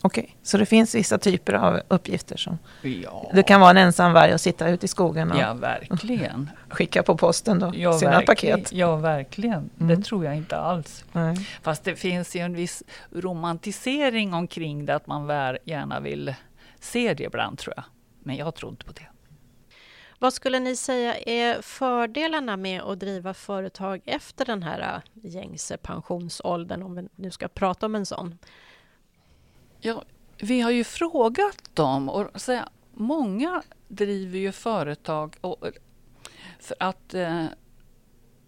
Okej, 0.01 0.23
okay. 0.23 0.35
så 0.43 0.57
det 0.57 0.65
finns 0.65 0.95
vissa 0.95 1.17
typer 1.17 1.53
av 1.53 1.79
uppgifter 1.87 2.37
som... 2.37 2.57
Ja. 2.81 3.31
Du 3.33 3.43
kan 3.43 3.61
vara 3.61 3.71
en 3.71 3.77
ensam 3.77 4.13
varg 4.13 4.33
och 4.33 4.41
sitta 4.41 4.69
ute 4.69 4.85
i 4.85 4.87
skogen 4.87 5.31
och 5.31 5.39
ja, 5.39 5.53
verkligen. 5.53 6.49
skicka 6.69 7.03
på 7.03 7.17
posten 7.17 7.59
då, 7.59 7.71
ja, 7.75 7.93
sina 7.93 8.21
paket. 8.21 8.71
Ja, 8.71 8.95
verkligen. 8.95 9.69
Mm. 9.79 9.87
Det 9.87 10.05
tror 10.05 10.25
jag 10.25 10.35
inte 10.35 10.57
alls. 10.57 11.05
Nej. 11.11 11.47
Fast 11.61 11.83
det 11.83 11.95
finns 11.95 12.35
ju 12.35 12.39
en 12.39 12.53
viss 12.53 12.83
romantisering 13.11 14.33
omkring 14.33 14.85
det, 14.85 14.95
att 14.95 15.07
man 15.07 15.27
gärna 15.63 15.99
vill 15.99 16.35
se 16.79 17.13
det 17.13 17.23
ibland, 17.23 17.57
tror 17.57 17.73
jag. 17.75 17.85
Men 18.23 18.35
jag 18.35 18.55
tror 18.55 18.71
inte 18.71 18.85
på 18.85 18.91
det. 18.91 19.07
Vad 20.19 20.33
skulle 20.33 20.59
ni 20.59 20.75
säga 20.75 21.15
är 21.15 21.61
fördelarna 21.61 22.57
med 22.57 22.81
att 22.81 22.99
driva 22.99 23.33
företag 23.33 24.01
efter 24.05 24.45
den 24.45 24.63
här 24.63 24.79
äh, 24.79 25.31
gängse 25.31 25.77
pensionsåldern, 25.77 26.83
om 26.83 26.95
vi 26.95 27.07
nu 27.15 27.31
ska 27.31 27.47
prata 27.47 27.85
om 27.85 27.95
en 27.95 28.05
sån? 28.05 28.37
Ja, 29.79 30.03
vi 30.37 30.61
har 30.61 30.71
ju 30.71 30.83
frågat 30.83 31.75
dem 31.75 32.09
och 32.09 32.41
så, 32.41 32.59
många 32.93 33.63
driver 33.87 34.39
ju 34.39 34.51
företag 34.51 35.35
och, 35.41 35.67
för 36.59 36.75
att 36.79 37.13
eh, 37.13 37.45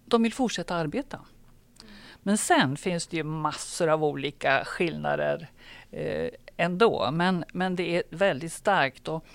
de 0.05 0.23
vill 0.23 0.33
fortsätta 0.33 0.75
arbeta. 0.75 1.19
Men 2.23 2.37
sen 2.37 2.77
finns 2.77 3.07
det 3.07 3.17
ju 3.17 3.23
massor 3.23 3.87
av 3.87 4.03
olika 4.03 4.65
skillnader 4.65 5.49
eh, 5.91 6.29
ändå. 6.57 7.09
Men, 7.11 7.43
men 7.53 7.75
det 7.75 7.95
är 7.95 8.03
väldigt 8.09 8.53
starkt. 8.53 9.07
Och 9.07 9.25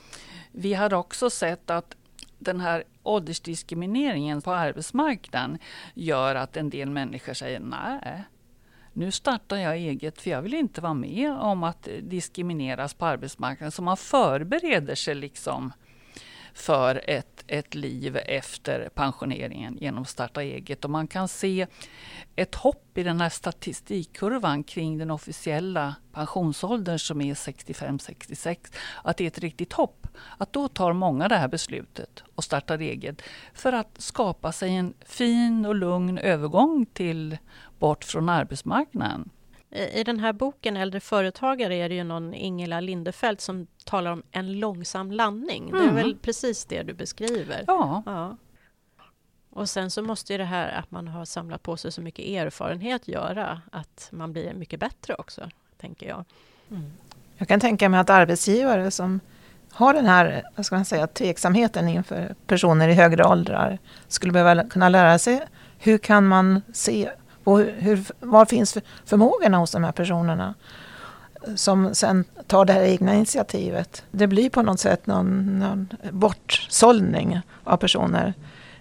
vi 0.52 0.74
har 0.74 0.94
också 0.94 1.30
sett 1.30 1.70
att 1.70 1.96
den 2.38 2.60
här 2.60 2.84
åldersdiskrimineringen 3.02 4.42
på 4.42 4.52
arbetsmarknaden 4.52 5.58
gör 5.94 6.34
att 6.34 6.56
en 6.56 6.70
del 6.70 6.90
människor 6.90 7.34
säger 7.34 7.60
nej, 7.60 8.24
nu 8.94 9.10
startar 9.10 9.56
jag 9.56 9.76
eget 9.76 10.20
för 10.20 10.30
jag 10.30 10.42
vill 10.42 10.54
inte 10.54 10.80
vara 10.80 10.94
med 10.94 11.32
om 11.32 11.62
att 11.62 11.88
diskrimineras 12.02 12.94
på 12.94 13.06
arbetsmarknaden. 13.06 13.72
Så 13.72 13.82
man 13.82 13.96
förbereder 13.96 14.94
sig 14.94 15.14
liksom 15.14 15.72
för 16.54 17.02
ett, 17.04 17.44
ett 17.46 17.74
liv 17.74 18.16
efter 18.16 18.88
pensioneringen 18.94 19.78
genom 19.80 20.02
att 20.02 20.08
starta 20.08 20.42
eget. 20.42 20.84
Och 20.84 20.90
man 20.90 21.06
kan 21.06 21.28
se 21.28 21.66
ett 22.36 22.54
hopp 22.54 22.98
i 22.98 23.02
den 23.02 23.20
här 23.20 23.28
statistikkurvan 23.28 24.64
kring 24.64 24.98
den 24.98 25.10
officiella 25.10 25.94
pensionsåldern 26.12 26.98
som 26.98 27.20
är 27.20 27.34
65-66. 27.34 28.56
Att 29.02 29.16
det 29.16 29.24
är 29.24 29.28
ett 29.28 29.38
riktigt 29.38 29.72
hopp. 29.72 30.06
Att 30.38 30.52
då 30.52 30.68
tar 30.68 30.92
många 30.92 31.28
det 31.28 31.36
här 31.36 31.48
beslutet 31.48 32.22
och 32.34 32.44
startar 32.44 32.78
eget 32.78 33.22
för 33.54 33.72
att 33.72 33.94
skapa 33.98 34.52
sig 34.52 34.76
en 34.76 34.94
fin 35.06 35.66
och 35.66 35.74
lugn 35.74 36.18
övergång 36.18 36.86
till 36.86 37.38
bort 37.78 38.04
från 38.04 38.28
arbetsmarknaden. 38.28 39.30
I 39.92 40.04
den 40.04 40.20
här 40.20 40.32
boken 40.32 40.76
Äldre 40.76 41.00
företagare 41.00 41.74
är 41.76 41.88
det 41.88 41.94
ju 41.94 42.04
någon 42.04 42.34
Ingela 42.34 42.80
Lindefelt 42.80 43.40
som 43.40 43.66
talar 43.84 44.10
om 44.10 44.22
en 44.30 44.60
långsam 44.60 45.12
landning. 45.12 45.68
Mm. 45.68 45.72
Det 45.72 45.78
är 45.78 45.90
mm. 45.90 45.94
väl 45.94 46.16
precis 46.16 46.64
det 46.64 46.82
du 46.82 46.92
beskriver? 46.92 47.64
Ja. 47.66 48.02
ja. 48.06 48.36
Och 49.50 49.68
sen 49.68 49.90
så 49.90 50.02
måste 50.02 50.32
ju 50.32 50.38
det 50.38 50.44
här 50.44 50.72
att 50.72 50.90
man 50.90 51.08
har 51.08 51.24
samlat 51.24 51.62
på 51.62 51.76
sig 51.76 51.92
så 51.92 52.00
mycket 52.00 52.26
erfarenhet 52.26 53.08
göra 53.08 53.62
att 53.72 54.08
man 54.12 54.32
blir 54.32 54.54
mycket 54.54 54.80
bättre 54.80 55.14
också, 55.14 55.48
tänker 55.80 56.08
jag. 56.08 56.24
Mm. 56.70 56.92
Jag 57.36 57.48
kan 57.48 57.60
tänka 57.60 57.88
mig 57.88 58.00
att 58.00 58.10
arbetsgivare 58.10 58.90
som 58.90 59.20
har 59.70 59.94
den 59.94 60.06
här 60.06 60.42
vad 60.56 60.66
ska 60.66 60.76
man 60.76 60.84
säga, 60.84 61.06
tveksamheten 61.06 61.88
inför 61.88 62.34
personer 62.46 62.88
i 62.88 62.94
högre 62.94 63.24
åldrar 63.24 63.78
skulle 64.08 64.32
behöva 64.32 64.64
kunna 64.64 64.88
lära 64.88 65.18
sig 65.18 65.42
hur 65.78 65.98
kan 65.98 66.26
man 66.26 66.62
se 66.72 67.10
och 67.44 67.58
hur, 67.60 68.04
var 68.20 68.44
finns 68.44 68.78
förmågorna 69.04 69.58
hos 69.58 69.70
de 69.70 69.84
här 69.84 69.92
personerna? 69.92 70.54
Som 71.56 71.94
sen 71.94 72.24
tar 72.46 72.64
det 72.64 72.72
här 72.72 72.82
egna 72.82 73.14
initiativet. 73.14 74.04
Det 74.10 74.26
blir 74.26 74.50
på 74.50 74.62
något 74.62 74.80
sätt 74.80 75.06
någon, 75.06 75.58
någon 75.58 75.88
bortsållning 76.10 77.40
av 77.64 77.76
personer 77.76 78.34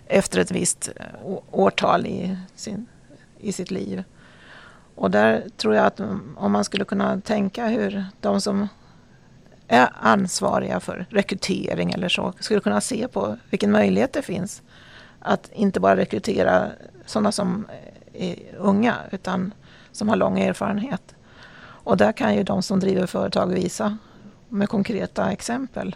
efter 0.07 0.39
ett 0.39 0.51
visst 0.51 0.89
eh, 0.95 1.05
årtal 1.51 2.05
i, 2.05 2.37
sin, 2.55 2.85
i 3.39 3.51
sitt 3.51 3.71
liv. 3.71 4.03
Och 4.95 5.11
där 5.11 5.43
tror 5.57 5.75
jag 5.75 5.85
att 5.85 5.99
om 6.35 6.51
man 6.51 6.63
skulle 6.63 6.85
kunna 6.85 7.21
tänka 7.21 7.67
hur 7.67 8.05
de 8.21 8.41
som 8.41 8.67
är 9.67 9.89
ansvariga 10.01 10.79
för 10.79 11.05
rekrytering 11.09 11.91
eller 11.91 12.09
så 12.09 12.33
skulle 12.39 12.59
kunna 12.59 12.81
se 12.81 13.07
på 13.07 13.37
vilken 13.49 13.71
möjlighet 13.71 14.13
det 14.13 14.21
finns 14.21 14.61
att 15.19 15.51
inte 15.53 15.79
bara 15.79 15.95
rekrytera 15.95 16.67
sådana 17.05 17.31
som 17.31 17.65
unga 18.57 18.95
utan 19.11 19.53
som 19.91 20.09
har 20.09 20.15
lång 20.15 20.39
erfarenhet. 20.39 21.15
Och 21.59 21.97
där 21.97 22.11
kan 22.11 22.35
ju 22.35 22.43
de 22.43 22.63
som 22.63 22.79
driver 22.79 23.05
företag 23.05 23.47
visa 23.47 23.97
med 24.49 24.69
konkreta 24.69 25.31
exempel 25.31 25.95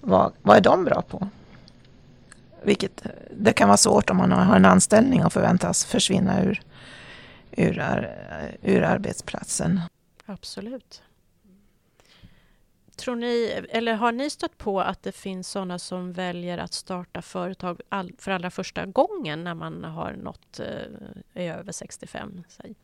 vad, 0.00 0.32
vad 0.42 0.56
är 0.56 0.60
de 0.60 0.84
bra 0.84 1.02
på? 1.02 1.28
Vilket, 2.62 3.06
det 3.36 3.52
kan 3.52 3.68
vara 3.68 3.76
svårt 3.76 4.10
om 4.10 4.16
man 4.16 4.32
har 4.32 4.56
en 4.56 4.64
anställning 4.64 5.24
och 5.24 5.32
förväntas 5.32 5.84
försvinna 5.84 6.42
ur, 6.42 6.62
ur, 7.50 8.08
ur 8.62 8.82
arbetsplatsen. 8.82 9.80
Absolut. 10.26 11.02
Tror 12.96 13.16
ni, 13.16 13.66
eller 13.68 13.94
har 13.94 14.12
ni 14.12 14.30
stött 14.30 14.58
på 14.58 14.80
att 14.80 15.02
det 15.02 15.12
finns 15.12 15.48
sådana 15.48 15.78
som 15.78 16.12
väljer 16.12 16.58
att 16.58 16.72
starta 16.72 17.22
företag 17.22 17.80
all, 17.88 18.12
för 18.18 18.30
allra 18.30 18.50
första 18.50 18.86
gången 18.86 19.44
när 19.44 19.54
man 19.54 19.84
har 19.84 20.12
nått 20.12 20.60
eh, 21.34 21.52
över 21.52 21.72
65? 21.72 22.44
Säg? 22.48 22.74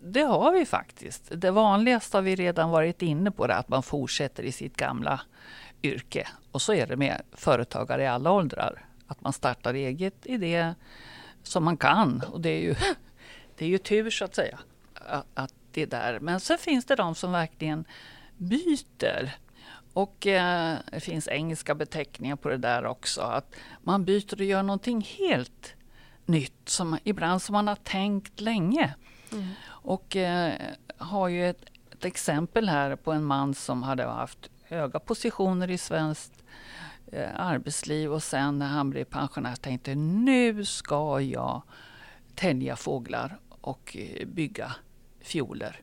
Det 0.00 0.22
har 0.22 0.52
vi 0.52 0.66
faktiskt. 0.66 1.30
Det 1.30 1.50
vanligaste 1.50 2.16
har 2.16 2.22
vi 2.22 2.36
redan 2.36 2.70
varit 2.70 3.02
inne 3.02 3.30
på, 3.30 3.46
det, 3.46 3.54
att 3.54 3.68
man 3.68 3.82
fortsätter 3.82 4.42
i 4.42 4.52
sitt 4.52 4.76
gamla 4.76 5.20
yrke. 5.82 6.28
Och 6.52 6.62
så 6.62 6.74
är 6.74 6.86
det 6.86 6.96
med 6.96 7.22
företagare 7.32 8.02
i 8.02 8.06
alla 8.06 8.30
åldrar. 8.30 8.84
Att 9.06 9.20
man 9.20 9.32
startar 9.32 9.74
eget 9.74 10.26
i 10.26 10.36
det 10.36 10.74
som 11.42 11.64
man 11.64 11.76
kan. 11.76 12.22
Och 12.32 12.40
det 12.40 12.50
är 12.50 12.60
ju, 12.60 12.74
det 13.56 13.64
är 13.64 13.68
ju 13.68 13.78
tur 13.78 14.10
så 14.10 14.24
att 14.24 14.34
säga. 14.34 14.58
Att, 15.34 15.54
det 15.78 15.96
där. 15.96 16.20
Men 16.20 16.40
så 16.40 16.56
finns 16.56 16.84
det 16.84 16.96
de 16.96 17.14
som 17.14 17.32
verkligen 17.32 17.84
byter. 18.36 19.36
Och 19.92 20.26
eh, 20.26 20.78
det 20.90 21.00
finns 21.00 21.28
engelska 21.28 21.74
beteckningar 21.74 22.36
på 22.36 22.48
det 22.48 22.56
där 22.56 22.86
också. 22.86 23.20
Att 23.20 23.54
man 23.82 24.04
byter 24.04 24.34
och 24.34 24.44
gör 24.44 24.62
någonting 24.62 25.00
helt 25.18 25.74
nytt. 26.26 26.68
Som, 26.68 26.98
ibland 27.04 27.42
som 27.42 27.52
man 27.52 27.68
har 27.68 27.76
tänkt 27.76 28.40
länge. 28.40 28.94
Mm. 29.32 29.48
Och 29.66 30.16
eh, 30.16 30.54
har 30.96 31.28
ju 31.28 31.50
ett, 31.50 31.64
ett, 31.92 32.04
exempel 32.04 32.68
här 32.68 32.96
på 32.96 33.12
en 33.12 33.24
man 33.24 33.54
som 33.54 33.82
hade 33.82 34.04
haft 34.04 34.50
höga 34.64 34.98
positioner 34.98 35.70
i 35.70 35.78
svenskt 35.78 36.42
eh, 37.12 37.40
arbetsliv 37.40 38.12
och 38.12 38.22
sen 38.22 38.58
när 38.58 38.66
han 38.66 38.90
blev 38.90 39.04
pensionär 39.04 39.56
tänkte 39.56 39.94
nu 39.94 40.64
ska 40.64 41.20
jag 41.20 41.62
tälja 42.34 42.76
fåglar 42.76 43.38
och 43.60 43.96
eh, 43.96 44.26
bygga 44.26 44.74
fioler. 45.28 45.80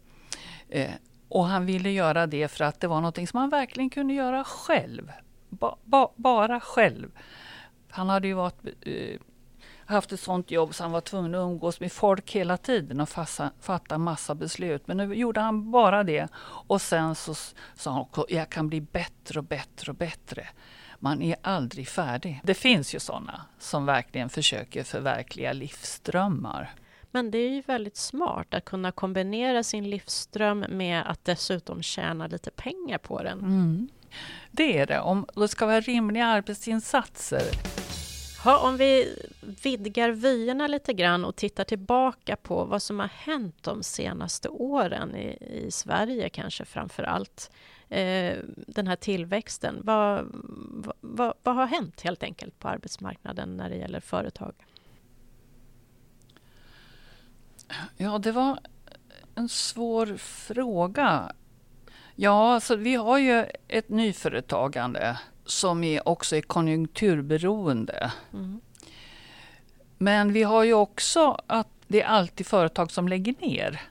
Eh, 0.69 0.91
och 1.29 1.45
han 1.45 1.65
ville 1.65 1.89
göra 1.91 2.27
det 2.27 2.47
för 2.47 2.63
att 2.63 2.79
det 2.79 2.87
var 2.87 3.01
något 3.01 3.29
som 3.29 3.39
han 3.39 3.49
verkligen 3.49 3.89
kunde 3.89 4.13
göra 4.13 4.43
själv. 4.43 5.11
Ba, 5.49 5.75
ba, 5.83 6.11
bara 6.15 6.59
själv. 6.59 7.11
Han 7.89 8.09
hade 8.09 8.27
ju 8.27 8.33
varit, 8.33 8.65
eh, 8.81 9.19
haft 9.85 10.11
ett 10.11 10.19
sånt 10.19 10.51
jobb 10.51 10.75
så 10.75 10.83
han 10.83 10.91
var 10.91 11.01
tvungen 11.01 11.35
att 11.35 11.39
umgås 11.39 11.79
med 11.79 11.91
folk 11.91 12.31
hela 12.31 12.57
tiden 12.57 13.01
och 13.01 13.09
fassa, 13.09 13.51
fatta 13.61 13.97
massa 13.97 14.35
beslut. 14.35 14.87
Men 14.87 14.97
nu 14.97 15.13
gjorde 15.15 15.41
han 15.41 15.71
bara 15.71 16.03
det. 16.03 16.27
Och 16.67 16.81
sen 16.81 17.15
så 17.15 17.35
sa 17.75 17.91
han 17.91 18.01
att 18.11 18.31
jag 18.31 18.49
kan 18.49 18.69
bli 18.69 18.81
bättre 18.81 19.39
och 19.39 19.45
bättre 19.45 19.91
och 19.91 19.97
bättre. 19.97 20.47
Man 20.99 21.21
är 21.21 21.35
aldrig 21.41 21.87
färdig. 21.87 22.41
Det 22.43 22.53
finns 22.53 22.95
ju 22.95 22.99
sådana 22.99 23.45
som 23.59 23.85
verkligen 23.85 24.29
försöker 24.29 24.83
förverkliga 24.83 25.53
livsdrömmar. 25.53 26.73
Men 27.15 27.31
det 27.31 27.37
är 27.37 27.49
ju 27.49 27.61
väldigt 27.61 27.97
smart 27.97 28.53
att 28.53 28.65
kunna 28.65 28.91
kombinera 28.91 29.63
sin 29.63 29.89
livsström 29.89 30.65
med 30.69 31.03
att 31.05 31.25
dessutom 31.25 31.81
tjäna 31.81 32.27
lite 32.27 32.51
pengar 32.51 32.97
på 32.97 33.23
den. 33.23 33.39
Mm. 33.39 33.87
Det 34.51 34.77
är 34.77 34.85
det, 34.85 34.99
om 34.99 35.25
det 35.35 35.47
ska 35.47 35.65
vara 35.65 35.79
rimliga 35.79 36.25
arbetsinsatser. 36.25 37.41
Ha, 38.43 38.67
om 38.67 38.77
vi 38.77 39.19
vidgar 39.63 40.09
vyerna 40.09 40.67
lite 40.67 40.93
grann 40.93 41.25
och 41.25 41.35
tittar 41.35 41.63
tillbaka 41.63 42.35
på 42.35 42.65
vad 42.65 42.81
som 42.81 42.99
har 42.99 43.07
hänt 43.07 43.63
de 43.63 43.83
senaste 43.83 44.49
åren 44.49 45.15
i, 45.15 45.37
i 45.67 45.71
Sverige 45.71 46.29
kanske 46.29 46.65
framför 46.65 47.03
allt. 47.03 47.51
Eh, 47.89 48.37
den 48.67 48.87
här 48.87 48.95
tillväxten. 48.95 49.79
Vad, 49.83 50.25
vad, 51.01 51.33
vad 51.43 51.55
har 51.55 51.65
hänt 51.65 52.01
helt 52.01 52.23
enkelt 52.23 52.59
på 52.59 52.67
arbetsmarknaden 52.67 53.57
när 53.57 53.69
det 53.69 53.75
gäller 53.75 53.99
företag? 53.99 54.53
Ja, 57.97 58.17
det 58.17 58.31
var 58.31 58.59
en 59.35 59.49
svår 59.49 60.17
fråga. 60.17 61.31
Ja, 62.15 62.53
alltså, 62.53 62.75
vi 62.75 62.95
har 62.95 63.17
ju 63.17 63.45
ett 63.67 63.89
nyföretagande 63.89 65.19
som 65.45 65.83
är 65.83 66.07
också 66.07 66.35
är 66.35 66.41
konjunkturberoende. 66.41 68.11
Mm. 68.33 68.61
Men 69.97 70.33
vi 70.33 70.43
har 70.43 70.63
ju 70.63 70.73
också 70.73 71.41
att 71.47 71.67
det 71.87 72.01
är 72.01 72.07
alltid 72.07 72.47
företag 72.47 72.91
som 72.91 73.07
lägger 73.07 73.35
ner. 73.41 73.81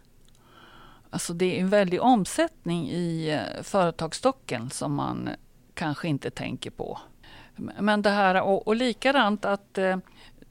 Alltså 1.11 1.33
det 1.33 1.57
är 1.57 1.61
en 1.61 1.69
väldig 1.69 2.03
omsättning 2.03 2.91
i 2.91 3.31
eh, 3.31 3.63
företagsstocken 3.63 4.71
som 4.71 4.95
man 4.95 5.29
kanske 5.75 6.09
inte 6.09 6.31
tänker 6.31 6.71
på. 6.71 6.99
Men 7.57 8.03
det 8.03 8.11
här 8.11 8.43
och, 8.43 8.67
och 8.67 8.77
likadant 8.77 9.45
att 9.45 9.79
eh, 9.79 9.97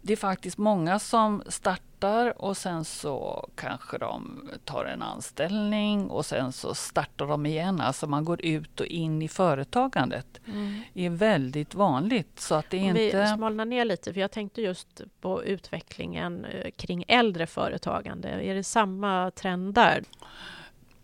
det 0.05 0.13
är 0.13 0.17
faktiskt 0.17 0.57
många 0.57 0.99
som 0.99 1.43
startar 1.47 2.41
och 2.41 2.57
sen 2.57 2.85
så 2.85 3.49
kanske 3.55 3.97
de 3.97 4.49
tar 4.65 4.85
en 4.85 5.01
anställning 5.01 6.09
och 6.09 6.25
sen 6.25 6.51
så 6.51 6.73
startar 6.73 7.27
de 7.27 7.45
igen. 7.45 7.81
Alltså 7.81 8.07
man 8.07 8.25
går 8.25 8.45
ut 8.45 8.79
och 8.79 8.85
in 8.85 9.21
i 9.21 9.27
företagandet. 9.27 10.41
Mm. 10.47 10.81
Det 10.93 11.05
är 11.05 11.09
väldigt 11.09 11.75
vanligt. 11.75 12.39
Så 12.39 12.55
att 12.55 12.69
det 12.69 12.79
Om 12.79 12.83
inte... 12.83 13.21
Vi 13.21 13.27
smalnar 13.27 13.65
ner 13.65 13.85
lite, 13.85 14.13
för 14.13 14.21
jag 14.21 14.31
tänkte 14.31 14.61
just 14.61 15.01
på 15.21 15.43
utvecklingen 15.43 16.45
eh, 16.45 16.71
kring 16.71 17.05
äldre 17.07 17.47
företagande. 17.47 18.29
Är 18.29 18.55
det 18.55 18.63
samma 18.63 19.31
trend 19.31 19.73
där? 19.73 20.03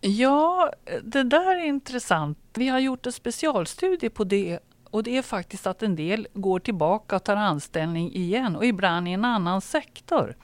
Ja, 0.02 0.74
det 1.04 1.24
där 1.24 1.56
är 1.56 1.66
intressant. 1.66 2.38
Vi 2.54 2.68
har 2.68 2.80
gjort 2.80 3.06
en 3.06 3.12
specialstudie 3.12 4.10
på 4.10 4.24
det 4.24 4.60
och 4.92 5.04
det 5.04 5.18
är 5.18 5.22
faktiskt 5.22 5.68
att 5.68 5.84
en 5.84 5.96
del 5.96 6.28
går 6.34 6.60
tillbaka 6.60 7.16
och 7.16 7.24
tar 7.24 7.36
anställning 7.36 8.16
igen 8.16 8.56
och 8.56 8.66
ibland 8.66 9.08
i 9.08 9.12
en 9.12 9.26
annan 9.26 9.62
sektor. 9.62 10.36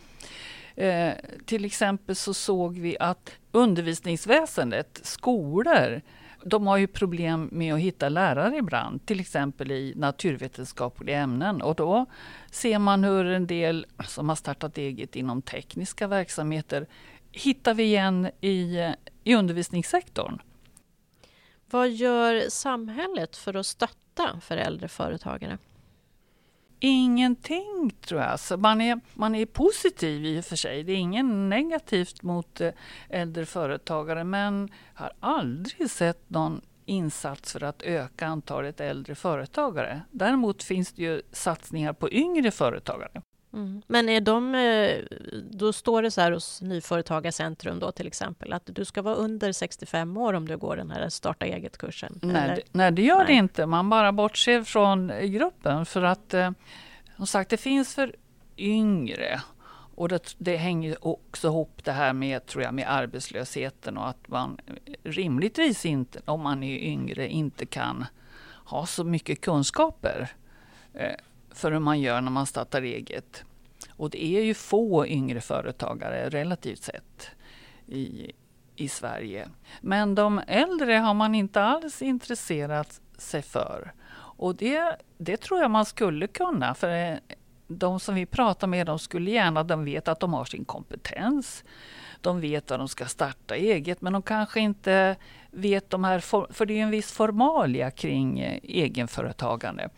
Eh, 0.76 1.14
till 1.46 1.66
exempel 1.66 2.16
så 2.16 2.34
såg 2.34 2.80
vi 2.80 2.98
att 3.00 3.32
undervisningsväsendet, 3.52 5.00
skolor, 5.04 6.02
de 6.46 6.68
har 6.68 6.78
ju 6.78 6.88
problem 6.88 7.50
med 7.52 7.74
att 7.74 7.80
hitta 7.80 8.10
lärare 8.10 8.58
ibland, 8.58 9.06
till 9.06 9.20
exempel 9.20 9.72
i 9.72 9.94
naturvetenskapliga 9.96 11.18
ämnen. 11.18 11.62
Och 11.62 11.76
då 11.76 12.06
ser 12.52 12.80
man 12.80 13.04
hur 13.04 13.26
en 13.26 13.48
del 13.48 13.86
som 14.08 14.30
har 14.30 14.36
startat 14.36 14.78
eget 14.78 15.16
inom 15.16 15.42
tekniska 15.42 16.08
verksamheter 16.08 16.88
hittar 17.32 17.74
vi 17.74 17.84
igen 17.84 18.30
i, 18.42 18.92
i 19.24 19.36
undervisningssektorn. 19.36 20.40
Vad 21.70 21.90
gör 21.90 22.50
samhället 22.50 23.38
för 23.38 23.54
att 23.54 23.66
stötta 23.66 24.05
för 24.42 24.58
äldre 24.58 24.88
företagare? 24.88 25.58
Ingenting 26.80 27.96
tror 28.02 28.22
jag. 28.22 28.40
Så 28.40 28.58
man, 28.58 28.82
är, 28.82 29.00
man 29.14 29.36
är 29.36 29.46
positiv 29.46 30.26
i 30.26 30.40
och 30.40 30.46
för 30.46 30.56
sig. 30.56 30.84
Det 30.84 30.92
är 30.92 30.98
inget 30.98 31.26
negativt 31.26 32.24
mot 32.24 32.62
eh, 32.62 32.72
äldre 33.10 33.46
företagare 33.46 34.24
men 34.24 34.70
har 34.94 35.12
aldrig 35.20 35.92
sett 35.92 36.30
någon 36.30 36.62
insats 36.86 37.54
för 37.54 37.64
att 37.64 37.82
öka 37.82 38.28
antalet 38.28 38.82
äldre 38.82 39.16
företagare. 39.16 40.02
Däremot 40.12 40.64
finns 40.64 40.94
det 40.94 41.02
ju 41.02 41.22
satsningar 41.32 41.94
på 41.94 42.12
yngre 42.12 42.52
företagare. 42.52 43.22
Mm. 43.56 43.82
Men 43.88 44.10
är 44.10 44.22
de, 44.22 44.56
eh, 44.56 45.18
då 45.52 45.74
står 45.74 46.02
det 46.02 46.12
så 46.12 46.22
här 46.22 46.32
hos 46.32 46.62
Nyföretagarcentrum 46.62 47.80
då 47.80 47.92
till 47.92 48.08
exempel 48.08 48.54
att 48.54 48.64
du 48.66 48.86
ska 48.86 49.02
vara 49.02 49.16
under 49.16 49.52
65 49.52 50.18
år 50.18 50.34
om 50.34 50.48
du 50.48 50.58
går 50.58 50.78
den 50.78 50.92
här 50.92 51.10
starta 51.10 51.46
eget-kursen? 51.46 52.20
Nej, 52.22 52.64
nej, 52.72 52.92
det 52.92 53.02
gör 53.02 53.18
nej. 53.18 53.28
det 53.28 53.34
inte. 53.34 53.66
Man 53.66 53.90
bara 53.90 54.12
bortser 54.12 54.64
från 54.64 55.12
gruppen 55.22 55.86
för 55.86 56.02
att 56.02 56.34
eh, 56.34 56.52
som 57.18 57.28
sagt, 57.28 57.50
det 57.50 57.58
finns 57.58 57.96
för 57.96 58.16
yngre 58.58 59.42
och 59.96 60.10
det, 60.10 60.36
det, 60.38 60.58
hänger 60.58 61.08
också 61.08 61.48
ihop 61.48 61.84
det 61.84 61.92
här 61.92 62.14
med, 62.14 62.46
tror 62.46 62.64
jag, 62.64 62.74
med 62.74 62.92
arbetslösheten 62.92 63.98
och 63.98 64.10
att 64.10 64.28
man 64.28 64.58
rimligtvis 65.04 65.86
inte, 65.86 66.20
om 66.26 66.42
man 66.42 66.64
är 66.64 66.78
yngre, 66.78 67.28
inte 67.28 67.66
kan 67.66 68.06
ha 68.66 68.86
så 68.86 69.04
mycket 69.04 69.42
kunskaper. 69.42 70.30
Eh, 70.94 71.16
för 71.52 71.72
hur 71.72 71.80
man 71.80 72.02
gör 72.02 72.22
när 72.22 72.32
man 72.32 72.46
startar 72.46 72.82
eget. 72.82 73.44
Och 73.98 74.10
det 74.10 74.26
är 74.26 74.42
ju 74.42 74.54
få 74.54 75.08
yngre 75.08 75.42
företagare 75.42 76.30
relativt 76.30 76.84
sett 76.84 77.30
i, 77.88 78.32
i 78.76 78.90
Sverige. 78.90 79.50
Men 79.82 80.16
de 80.16 80.42
äldre 80.48 80.94
har 80.94 81.14
man 81.14 81.36
inte 81.36 81.62
alls 81.62 82.02
intresserat 82.02 83.02
sig 83.18 83.42
för. 83.42 83.94
Och 84.38 84.56
det, 84.56 84.96
det 85.18 85.38
tror 85.38 85.62
jag 85.62 85.72
man 85.72 85.86
skulle 85.86 86.28
kunna. 86.28 86.74
För 86.74 87.12
eh, 87.12 87.18
de 87.68 88.00
som 88.00 88.16
vi 88.16 88.26
pratar 88.26 88.68
med 88.68 88.86
de 88.86 89.00
skulle 89.00 89.32
gärna, 89.32 89.64
de 89.64 89.86
vet 89.86 90.08
att 90.08 90.20
de 90.20 90.34
har 90.34 90.46
sin 90.46 90.66
kompetens. 90.66 91.64
De 92.22 92.42
vet 92.42 92.72
att 92.72 92.80
de 92.80 92.88
ska 92.88 93.06
starta 93.06 93.56
eget 93.56 94.02
men 94.02 94.14
de 94.14 94.22
kanske 94.22 94.60
inte 94.60 95.16
vet 95.52 95.90
de 95.90 96.04
här, 96.04 96.20
för 96.54 96.66
det 96.66 96.80
är 96.80 96.84
en 96.84 96.90
viss 96.90 97.12
formalia 97.12 97.92
kring 97.92 98.40
eh, 98.40 98.60
egenföretagande. 98.64 99.90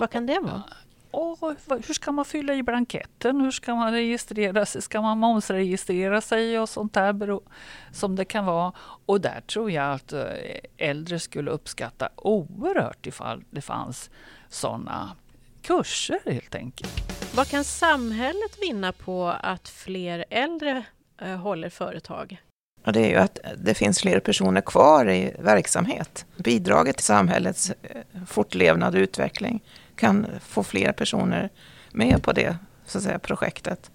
Vad 0.00 0.10
kan 0.10 0.26
det 0.26 0.40
vara? 0.40 0.62
Oh, 1.16 1.52
hur 1.86 1.94
ska 1.94 2.12
man 2.12 2.24
fylla 2.24 2.54
i 2.54 2.62
blanketten? 2.62 3.40
Hur 3.40 3.50
ska 3.50 3.74
man 3.74 3.92
registrera 3.92 4.66
sig? 4.66 4.82
Ska 4.82 5.00
man 5.00 5.18
momsregistrera 5.18 6.20
sig 6.20 6.58
och 6.58 6.68
sånt 6.68 6.94
där 6.94 7.40
som 7.92 8.16
det 8.16 8.24
kan 8.24 8.46
vara? 8.46 8.72
Och 9.06 9.20
där 9.20 9.40
tror 9.40 9.70
jag 9.70 9.94
att 9.94 10.12
eh, 10.12 10.24
äldre 10.76 11.18
skulle 11.18 11.50
uppskatta 11.50 12.08
oerhört 12.16 13.06
ifall 13.06 13.44
det 13.50 13.60
fanns 13.60 14.10
sådana 14.48 15.16
kurser 15.62 16.18
helt 16.24 16.54
enkelt. 16.54 16.92
Vad 17.34 17.48
kan 17.48 17.64
samhället 17.64 18.58
vinna 18.62 18.92
på 18.92 19.26
att 19.40 19.68
fler 19.68 20.24
äldre 20.30 20.84
eh, 21.20 21.36
håller 21.36 21.68
företag? 21.68 22.42
Ja, 22.84 22.92
det 22.92 23.00
är 23.00 23.08
ju 23.08 23.16
att 23.16 23.38
det 23.58 23.74
finns 23.74 24.00
fler 24.00 24.20
personer 24.20 24.60
kvar 24.60 25.10
i 25.10 25.34
verksamhet. 25.38 26.26
Bidraget 26.36 26.96
till 26.96 27.04
samhällets 27.04 27.70
eh, 27.70 28.02
fortlevnad 28.26 28.94
och 28.94 29.00
utveckling 29.00 29.62
kan 29.96 30.26
få 30.40 30.62
fler 30.62 30.92
personer 30.92 31.50
med 31.92 32.22
på 32.22 32.32
det 32.32 32.56
så 32.84 32.98
att 32.98 33.04
säga, 33.04 33.18
projektet. 33.18 33.90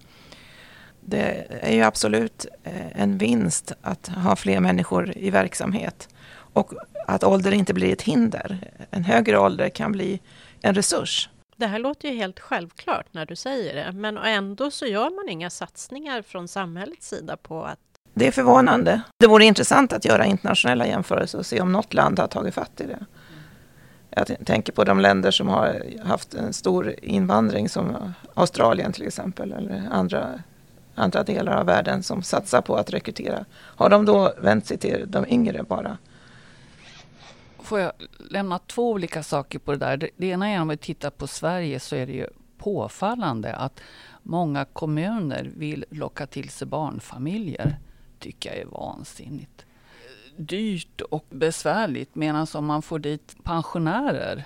Det 1.02 1.46
är 1.62 1.76
ju 1.76 1.82
absolut 1.82 2.46
eh, 2.64 3.02
en 3.02 3.18
vinst 3.18 3.72
att 3.82 4.08
ha 4.08 4.36
fler 4.36 4.60
människor 4.60 5.18
i 5.18 5.30
verksamhet 5.30 6.10
och 6.54 6.74
att 7.08 7.24
ålder 7.24 7.52
inte 7.52 7.74
blir 7.74 7.94
ett 7.94 8.02
hinder. 8.02 8.72
En 8.92 9.04
högre 9.04 9.40
ålder 9.40 9.70
kan 9.70 9.92
bli 9.92 10.20
en 10.62 10.76
resurs. 10.76 11.30
Det 11.56 11.68
här 11.68 11.80
låter 11.80 12.10
ju 12.10 12.16
helt 12.16 12.40
självklart 12.40 13.06
när 13.12 13.26
du 13.26 13.36
säger 13.36 13.76
det, 13.76 13.92
men 13.92 14.18
ändå 14.18 14.72
så 14.72 14.86
gör 14.86 15.10
man 15.10 15.30
inga 15.30 15.50
satsningar 15.50 16.22
från 16.22 16.48
samhällets 16.48 17.08
sida 17.08 17.38
på 17.38 17.64
att 17.64 17.80
det 18.14 18.28
är 18.28 18.32
förvånande. 18.32 19.02
Det 19.20 19.28
vore 19.28 19.46
intressant 19.46 19.94
att 19.94 20.06
göra 20.06 20.26
internationella 20.26 20.88
jämförelser 20.88 21.38
och 21.38 21.46
se 21.46 21.62
om 21.62 21.72
något 21.72 21.94
land 21.94 22.20
har 22.20 22.28
tagit 22.28 22.54
fatt 22.54 22.82
i 22.82 22.88
det. 22.88 23.06
Jag 24.16 24.46
tänker 24.46 24.74
på 24.74 24.84
de 24.84 25.00
länder 25.00 25.32
som 25.32 25.48
har 25.48 25.84
haft 26.04 26.34
en 26.34 26.54
stor 26.54 26.96
invandring 27.02 27.70
som 27.70 28.14
Australien 28.34 28.94
till 28.94 29.08
exempel 29.08 29.52
eller 29.52 29.88
andra, 29.92 30.44
andra 30.96 31.24
delar 31.24 31.54
av 31.54 31.66
världen 31.66 32.04
som 32.04 32.24
satsar 32.24 32.62
på 32.62 32.76
att 32.76 32.94
rekrytera. 32.94 33.46
Har 33.52 33.90
de 33.90 34.06
då 34.06 34.34
vänt 34.42 34.66
sig 34.66 34.78
till 34.78 35.06
de 35.08 35.26
yngre 35.28 35.64
bara? 35.64 35.98
Får 37.60 37.80
jag 37.80 37.92
lämna 38.30 38.60
två 38.60 38.92
olika 38.92 39.24
saker 39.24 39.60
på 39.60 39.72
det 39.72 39.78
där. 39.78 40.10
Det 40.18 40.28
ena 40.28 40.50
är 40.50 40.62
om 40.62 40.68
vi 40.68 40.78
tittar 40.78 41.10
på 41.10 41.28
Sverige 41.28 41.80
så 41.80 41.96
är 41.96 42.06
det 42.06 42.14
ju 42.14 42.28
påfallande 42.58 43.56
att 43.56 43.80
många 44.24 44.66
kommuner 44.66 45.52
vill 45.58 45.86
locka 45.90 46.28
till 46.28 46.50
sig 46.50 46.68
barnfamiljer. 46.68 47.78
tycker 48.20 48.50
jag 48.50 48.60
är 48.60 48.66
vansinnigt 48.66 49.66
dyrt 50.38 51.02
och 51.02 51.26
besvärligt 51.30 52.16
medan 52.16 52.48
om 52.54 52.66
man 52.66 52.82
får 52.82 53.00
dit 53.00 53.36
pensionärer 53.44 54.46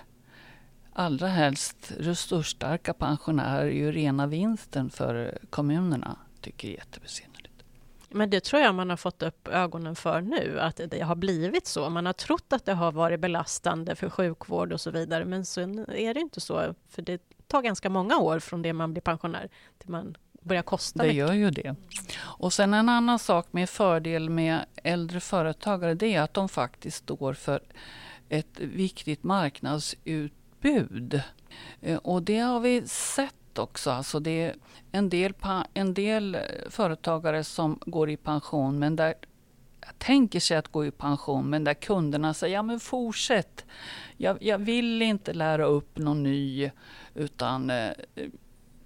Allra 0.98 1.28
helst 1.28 1.91
resursstarka 1.98 2.93
pensionärer 2.93 3.65
är 3.65 3.71
ju 3.71 3.91
rena 3.91 4.28
vinsten 4.28 4.89
för 4.89 5.38
kommunerna. 5.50 6.17
Tycker 6.41 6.67
jag 6.67 6.74
är 6.74 6.78
jättebesynnerligt. 6.78 7.63
Men 8.10 8.30
det 8.30 8.43
tror 8.43 8.62
jag 8.62 8.76
man 8.76 8.89
har 8.89 8.98
fått 8.98 9.24
upp 9.24 9.48
ögonen 9.48 9.95
för 9.95 10.21
nu, 10.21 10.60
att 10.60 10.82
det 10.89 11.00
har 11.02 11.15
blivit 11.15 11.67
så. 11.67 11.89
Man 11.89 12.06
har 12.06 12.13
trott 12.13 12.54
att 12.54 12.65
det 12.65 12.74
har 12.74 12.91
varit 12.91 13.19
belastande 13.19 13.95
för 13.95 14.10
sjukvård 14.10 14.74
och 14.74 14.82
så 14.82 14.91
vidare, 14.91 15.26
men 15.26 15.45
så 15.45 15.62
är 15.62 16.13
det 16.13 16.19
inte 16.19 16.41
så. 16.41 16.76
För 16.89 17.02
det 17.02 17.21
tar 17.48 17.62
ganska 17.62 17.89
många 17.89 18.17
år 18.17 18.39
från 18.39 18.62
det 18.62 18.74
man 18.74 18.93
blir 18.93 19.02
pensionär 19.02 19.50
till 19.78 19.89
man 19.89 20.17
börjar 20.45 20.62
kosta 20.63 20.99
Det 21.03 21.08
mycket. 21.08 21.17
gör 21.17 21.34
ju 21.34 21.51
det. 21.51 21.75
Och 22.17 22.53
sen 22.53 22.73
en 22.73 22.89
annan 22.89 23.19
sak 23.19 23.47
med 23.51 23.69
fördel 23.69 24.29
med 24.29 24.65
äldre 24.84 25.19
företagare 25.19 25.93
det 25.93 26.15
är 26.15 26.21
att 26.21 26.34
de 26.34 26.49
faktiskt 26.49 26.97
står 26.97 27.34
för 27.34 27.60
ett 28.29 28.60
viktigt 28.60 29.23
marknadsutbud. 29.23 31.21
Eh, 31.81 31.97
och 31.97 32.23
det 32.23 32.39
har 32.39 32.60
vi 32.60 32.88
sett 32.88 33.60
också. 33.60 33.91
Alltså 33.91 34.19
det 34.19 34.41
är 34.43 34.55
en 34.91 35.10
del, 35.10 35.34
en 35.73 35.93
del 35.93 36.38
företagare 36.69 37.43
som 37.43 37.79
går 37.86 38.10
i 38.10 38.17
pension 38.17 38.79
men 38.79 38.95
där 38.95 39.13
tänker 39.97 40.39
sig 40.39 40.58
att 40.58 40.67
gå 40.67 40.86
i 40.86 40.91
pension 40.91 41.49
men 41.49 41.63
där 41.63 41.73
kunderna 41.73 42.34
säger 42.34 42.55
ja 42.55 42.62
men 42.63 42.79
fortsätt. 42.79 43.65
Jag, 44.17 44.43
jag 44.43 44.58
vill 44.58 45.01
inte 45.01 45.34
lära 45.34 45.65
upp 45.65 45.97
någon 45.97 46.23
ny 46.23 46.71
utan 47.15 47.69
eh, 47.69 47.91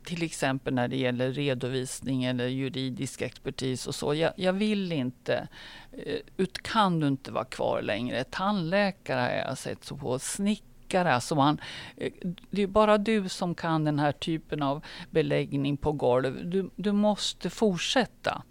till 0.09 0.23
exempel 0.23 0.73
när 0.73 0.87
det 0.87 0.97
gäller 0.97 1.31
redovisning 1.31 2.23
eller 2.23 2.47
juridisk 2.47 3.21
expertis 3.21 3.87
och 3.87 3.95
så. 3.95 4.13
Jag, 4.13 4.33
jag 4.35 4.53
vill 4.53 4.91
inte. 4.91 5.47
Eh, 5.91 6.19
ut, 6.37 6.63
kan 6.63 6.99
du 6.99 7.07
inte 7.07 7.31
vara 7.31 7.45
kvar 7.45 7.81
längre? 7.81 8.23
Tandläkare 8.23 9.19
har 9.19 9.29
jag 9.29 9.57
sett 9.57 9.83
så 9.83 9.97
på. 9.97 10.19
Snickare. 10.19 11.13
Alltså 11.13 11.35
man, 11.35 11.59
eh, 11.97 12.11
det 12.49 12.61
är 12.61 12.67
bara 12.67 12.97
du 12.97 13.29
som 13.29 13.55
kan 13.55 13.83
den 13.83 13.99
här 13.99 14.11
typen 14.11 14.63
av 14.63 14.85
beläggning 15.09 15.77
på 15.77 15.91
golv. 15.91 16.49
Du, 16.49 16.69
du 16.75 16.91
måste 16.91 17.49
fortsätta. 17.49 18.43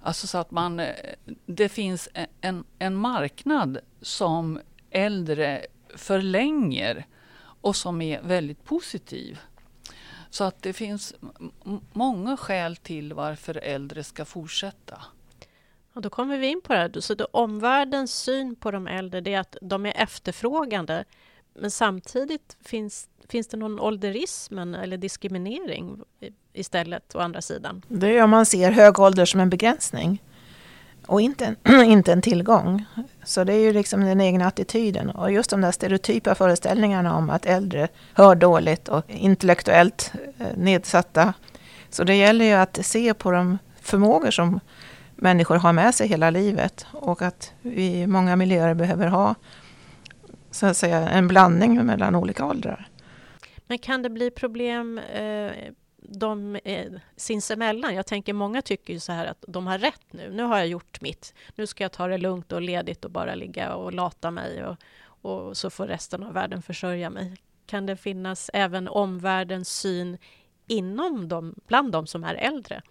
Alltså 0.00 0.26
så 0.26 0.38
att 0.38 0.50
man, 0.50 0.80
eh, 0.80 0.94
det 1.46 1.68
finns 1.68 2.08
e, 2.14 2.26
en, 2.40 2.64
en 2.78 2.94
marknad 2.94 3.78
som 4.00 4.60
äldre 4.90 5.66
förlänger 5.94 7.06
och 7.60 7.76
som 7.76 8.02
är 8.02 8.22
väldigt 8.22 8.64
positiv. 8.64 9.38
Så 10.30 10.44
att 10.44 10.62
det 10.62 10.72
finns 10.72 11.14
många 11.92 12.36
skäl 12.36 12.76
till 12.76 13.12
varför 13.12 13.56
äldre 13.56 14.04
ska 14.04 14.24
fortsätta. 14.24 15.02
Och 15.92 16.02
då 16.02 16.10
kommer 16.10 16.38
vi 16.38 16.46
in 16.46 16.60
på 16.60 16.72
det 16.72 16.78
här. 16.78 17.00
Så 17.00 17.14
det 17.14 17.24
omvärldens 17.24 18.14
syn 18.14 18.56
på 18.56 18.70
de 18.70 18.86
äldre 18.86 19.20
det 19.20 19.34
är 19.34 19.40
att 19.40 19.56
de 19.62 19.86
är 19.86 19.92
efterfrågande. 19.96 21.04
Men 21.54 21.70
samtidigt 21.70 22.56
finns, 22.64 23.08
finns 23.28 23.48
det 23.48 23.56
någon 23.56 23.80
ålderism 23.80 24.58
eller 24.58 24.96
diskriminering 24.96 26.02
istället 26.52 27.14
å 27.14 27.18
andra 27.18 27.42
sidan? 27.42 27.84
Det 27.88 28.18
är 28.18 28.22
om 28.22 28.30
man 28.30 28.46
ser 28.46 28.70
hög 28.70 28.98
ålder 28.98 29.24
som 29.24 29.40
en 29.40 29.50
begränsning 29.50 30.22
och 31.08 31.20
inte 31.20 31.56
en, 31.64 31.84
inte 31.84 32.12
en 32.12 32.22
tillgång. 32.22 32.84
Så 33.24 33.44
det 33.44 33.52
är 33.52 33.60
ju 33.60 33.72
liksom 33.72 34.00
den 34.00 34.20
egna 34.20 34.46
attityden. 34.46 35.10
Och 35.10 35.32
just 35.32 35.50
de 35.50 35.60
där 35.60 35.70
stereotypa 35.70 36.34
föreställningarna 36.34 37.16
om 37.16 37.30
att 37.30 37.46
äldre 37.46 37.88
hör 38.14 38.34
dåligt 38.34 38.88
och 38.88 39.04
intellektuellt 39.08 40.12
eh, 40.38 40.46
nedsatta. 40.56 41.34
Så 41.90 42.04
det 42.04 42.14
gäller 42.14 42.44
ju 42.44 42.52
att 42.52 42.86
se 42.86 43.14
på 43.14 43.30
de 43.30 43.58
förmågor 43.80 44.30
som 44.30 44.60
människor 45.16 45.56
har 45.56 45.72
med 45.72 45.94
sig 45.94 46.08
hela 46.08 46.30
livet 46.30 46.86
och 46.92 47.22
att 47.22 47.52
vi 47.62 48.00
i 48.00 48.06
många 48.06 48.36
miljöer 48.36 48.74
behöver 48.74 49.06
ha 49.06 49.34
så 50.50 50.66
att 50.66 50.76
säga, 50.76 51.08
en 51.08 51.28
blandning 51.28 51.86
mellan 51.86 52.14
olika 52.14 52.44
åldrar. 52.46 52.88
Men 53.66 53.78
kan 53.78 54.02
det 54.02 54.10
bli 54.10 54.30
problem 54.30 54.98
eh, 54.98 55.52
de 56.02 56.58
är, 56.64 57.00
sinsemellan. 57.16 57.94
Jag 57.94 58.06
tänker 58.06 58.32
många 58.32 58.62
tycker 58.62 58.92
ju 58.92 59.00
så 59.00 59.12
här 59.12 59.26
att 59.26 59.44
de 59.48 59.66
har 59.66 59.78
rätt 59.78 60.12
nu. 60.12 60.30
Nu 60.32 60.42
har 60.42 60.58
jag 60.58 60.66
gjort 60.66 61.00
mitt. 61.00 61.34
Nu 61.54 61.66
ska 61.66 61.84
jag 61.84 61.92
ta 61.92 62.06
det 62.06 62.18
lugnt 62.18 62.52
och 62.52 62.62
ledigt 62.62 63.04
och 63.04 63.10
bara 63.10 63.34
ligga 63.34 63.74
och 63.74 63.92
lata 63.92 64.30
mig 64.30 64.64
och, 64.64 64.76
och 65.04 65.56
så 65.56 65.70
får 65.70 65.86
resten 65.86 66.22
av 66.22 66.32
världen 66.32 66.62
försörja 66.62 67.10
mig. 67.10 67.36
Kan 67.66 67.86
det 67.86 67.96
finnas 67.96 68.50
även 68.54 68.88
omvärldens 68.88 69.68
syn 69.68 70.18
inom 70.66 71.28
dem, 71.28 71.54
bland 71.66 71.92
de 71.92 72.06
som 72.06 72.24
är 72.24 72.34
äldre? 72.34 72.82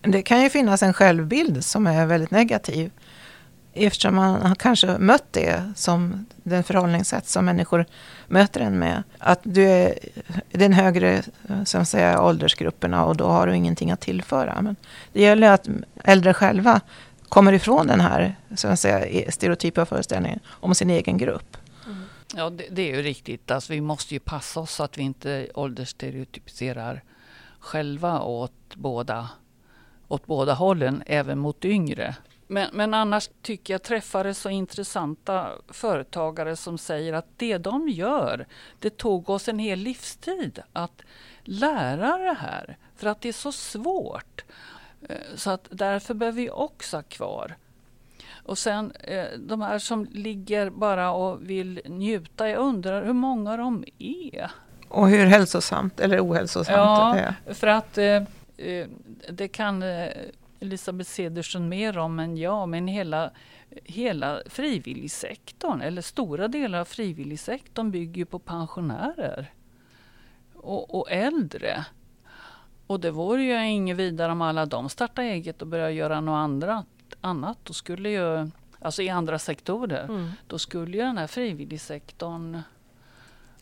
Det 0.00 0.22
kan 0.22 0.42
ju 0.42 0.50
finnas 0.50 0.82
en 0.82 0.94
självbild 0.94 1.64
som 1.64 1.86
är 1.86 2.06
väldigt 2.06 2.30
negativ 2.30 2.92
eftersom 3.76 4.14
man 4.14 4.42
har 4.42 4.54
kanske 4.54 4.98
mött 4.98 5.32
det 5.32 5.72
som 5.76 6.26
den 6.42 6.64
förhållningssätt 6.64 7.28
som 7.28 7.44
människor 7.44 7.86
möter 8.28 8.60
en 8.60 8.78
med. 8.78 9.02
Att 9.18 9.40
du 9.42 9.64
är 9.64 9.98
den 10.50 10.72
högre 10.72 11.22
eh, 11.48 11.64
som 11.64 11.84
säger, 11.84 12.20
åldersgrupperna 12.20 13.04
och 13.04 13.16
då 13.16 13.26
har 13.26 13.46
du 13.46 13.56
ingenting 13.56 13.90
att 13.90 14.00
tillföra. 14.00 14.62
Men 14.62 14.76
det 15.12 15.20
gäller 15.20 15.50
att 15.50 15.68
äldre 16.04 16.34
själva 16.34 16.80
kommer 17.28 17.52
ifrån 17.52 17.86
den 17.86 18.00
här 18.00 18.36
som 18.56 18.76
säga, 18.76 19.06
e-, 19.06 19.32
stereotypa 19.32 19.86
föreställningen 19.86 20.40
om 20.48 20.74
sin 20.74 20.90
egen 20.90 21.18
grupp. 21.18 21.56
Mm. 21.86 22.02
Ja, 22.34 22.50
det, 22.50 22.64
det, 22.70 22.90
är 22.92 22.96
ju 22.96 23.02
riktigt. 23.02 23.50
Alltså, 23.50 23.72
vi 23.72 23.80
måste 23.80 24.14
ju 24.14 24.20
passa 24.20 24.60
oss 24.60 24.72
så 24.72 24.82
att 24.82 24.98
vi 24.98 25.02
inte 25.02 25.48
åldersstereotypiserar 25.54 27.02
själva 27.58 28.20
åt 28.20 28.74
båda, 28.74 29.28
åt 30.08 30.26
båda 30.26 30.54
hållen, 30.54 31.02
även 31.06 31.38
mot 31.38 31.64
yngre. 31.64 32.16
Men, 32.46 32.70
men 32.72 32.94
annars 32.94 33.30
tycker 33.42 33.74
jag 33.74 33.82
träffade 33.82 34.34
så 34.34 34.50
intressanta 34.50 35.52
företagare 35.68 36.56
som 36.56 36.78
säger 36.78 37.12
att 37.12 37.26
det 37.36 37.58
de 37.58 37.88
gör, 37.88 38.46
det 38.78 38.96
tog 38.96 39.30
oss 39.30 39.48
en 39.48 39.58
hel 39.58 39.78
livstid 39.78 40.62
att 40.72 41.02
lära 41.44 42.18
det 42.18 42.36
här. 42.40 42.76
För 42.96 43.06
att 43.06 43.20
det 43.20 43.28
är 43.28 43.32
så 43.32 43.52
svårt. 43.52 44.44
Eh, 45.08 45.16
så 45.34 45.50
att 45.50 45.68
därför 45.70 46.14
behöver 46.14 46.36
vi 46.36 46.50
också 46.50 46.96
ha 46.96 47.02
kvar. 47.02 47.56
Och 48.44 48.58
sen 48.58 48.92
eh, 49.00 49.26
de 49.38 49.60
här 49.60 49.78
som 49.78 50.04
ligger 50.04 50.70
bara 50.70 51.12
och 51.12 51.50
vill 51.50 51.80
njuta, 51.84 52.48
jag 52.48 52.58
undrar 52.58 53.04
hur 53.04 53.12
många 53.12 53.56
de 53.56 53.84
är. 53.98 54.50
Och 54.88 55.08
hur 55.08 55.26
hälsosamt 55.26 56.00
eller 56.00 56.26
ohälsosamt 56.26 56.76
ja, 56.76 57.12
det 57.14 57.50
är. 57.50 57.54
för 57.54 57.66
att 57.66 57.98
eh, 57.98 58.22
det 59.30 59.48
kan 59.48 59.84
Elisabeth 60.60 61.10
Cedersson 61.10 61.68
mer 61.68 61.98
om 61.98 62.18
än 62.18 62.36
jag, 62.36 62.68
men 62.68 62.88
hela, 62.88 63.30
hela 63.84 64.42
frivilligsektorn, 64.46 65.80
eller 65.80 66.02
stora 66.02 66.48
delar 66.48 66.80
av 66.80 66.84
frivilligsektorn 66.84 67.90
bygger 67.90 68.24
på 68.24 68.38
pensionärer 68.38 69.52
och, 70.54 70.94
och 70.94 71.10
äldre. 71.10 71.84
Och 72.86 73.00
det 73.00 73.10
vore 73.10 73.42
ju 73.42 73.66
inget 73.66 73.96
vidare 73.96 74.32
om 74.32 74.42
alla 74.42 74.66
de 74.66 74.88
startar 74.88 75.22
eget 75.22 75.62
och 75.62 75.68
börjar 75.68 75.90
göra 75.90 76.20
något 76.20 76.36
andra, 76.36 76.84
annat. 77.20 77.58
Då 77.62 77.72
skulle 77.72 78.10
ju, 78.10 78.50
alltså 78.78 79.02
i 79.02 79.08
andra 79.08 79.38
sektorer, 79.38 80.04
mm. 80.04 80.30
då 80.46 80.58
skulle 80.58 80.96
ju 80.96 81.02
den 81.02 81.18
här 81.18 81.26
frivilligsektorn 81.26 82.62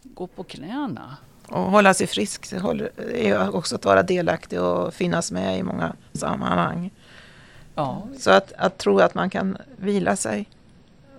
gå 0.02 0.26
på 0.26 0.44
knäna. 0.44 1.16
Och 1.48 1.60
hålla 1.60 1.94
sig 1.94 2.06
frisk 2.06 2.52
är 2.52 3.56
också 3.56 3.74
att 3.74 3.84
vara 3.84 4.02
delaktig 4.02 4.60
och 4.60 4.94
finnas 4.94 5.32
med 5.32 5.58
i 5.58 5.62
många 5.62 5.96
sammanhang. 6.12 6.90
Ja. 7.74 8.08
Så 8.18 8.30
att, 8.30 8.52
att 8.52 8.78
tro 8.78 8.98
att 8.98 9.14
man 9.14 9.30
kan 9.30 9.56
vila 9.76 10.16
sig, 10.16 10.48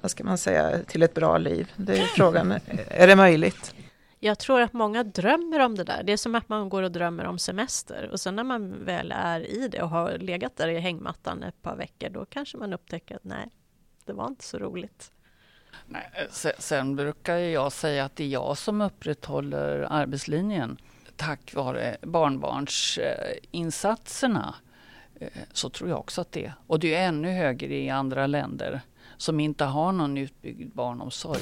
vad 0.02 0.12
ska 0.12 0.24
man 0.24 0.38
säga, 0.38 0.84
till 0.84 1.04
ett 1.04 1.14
bra 1.14 1.38
liv. 1.38 1.72
Det 1.76 1.98
är 1.98 2.06
frågan, 2.06 2.52
är 2.88 3.08
det 3.08 3.16
möjligt? 3.16 3.76
Jag 4.20 4.40
tror 4.40 4.62
att 4.62 4.74
många 4.74 5.04
drömmer 5.04 5.60
om 5.60 5.76
det 5.76 5.84
där. 5.84 6.04
Det 6.04 6.14
är 6.14 6.18
som 6.18 6.36
att 6.36 6.50
man 6.50 6.70
går 6.70 6.84
och 6.84 6.92
drömmer 6.92 7.26
om 7.26 7.40
semester 7.40 8.10
och 8.12 8.20
sen 8.20 8.36
när 8.36 8.44
man 8.44 8.86
väl 8.86 9.14
är 9.16 9.40
i 9.40 9.68
det 9.68 9.82
och 9.82 9.90
har 9.90 10.18
legat 10.18 10.58
där 10.58 10.68
i 10.68 10.80
hängmattan 10.80 11.44
ett 11.44 11.62
par 11.62 11.76
veckor, 11.76 12.10
då 12.10 12.26
kanske 12.26 12.58
man 12.58 12.74
upptäcker 12.74 13.16
att 13.16 13.24
nej, 13.24 13.50
det 14.06 14.14
var 14.14 14.28
inte 14.28 14.44
så 14.44 14.58
roligt. 14.58 15.12
Nej, 15.88 16.10
eh, 16.14 16.28
sen 16.60 16.96
brukar 16.96 17.36
jag 17.36 17.72
säga 17.72 18.06
att 18.06 18.16
det 18.16 18.24
är 18.24 18.28
jag 18.28 18.58
som 18.58 18.82
upprätthåller 18.82 19.88
arbetslinjen 19.90 20.78
tack 21.16 21.54
vare 21.54 21.98
barnbarnsinsatserna. 22.02 24.56
Eh, 25.20 25.28
så 25.54 25.70
tror 25.70 25.90
jag 25.90 26.00
också 26.00 26.22
att 26.22 26.32
det 26.32 26.46
är. 26.46 26.54
Och 26.68 26.80
det 26.80 26.96
är 26.96 27.08
ännu 27.08 27.32
högre 27.32 27.76
i 27.76 27.90
andra 27.90 28.28
länder 28.28 28.82
som 29.18 29.40
inte 29.40 29.66
har 29.66 29.92
någon 29.92 30.18
utbyggd 30.18 30.76
barnomsorg. 30.76 31.42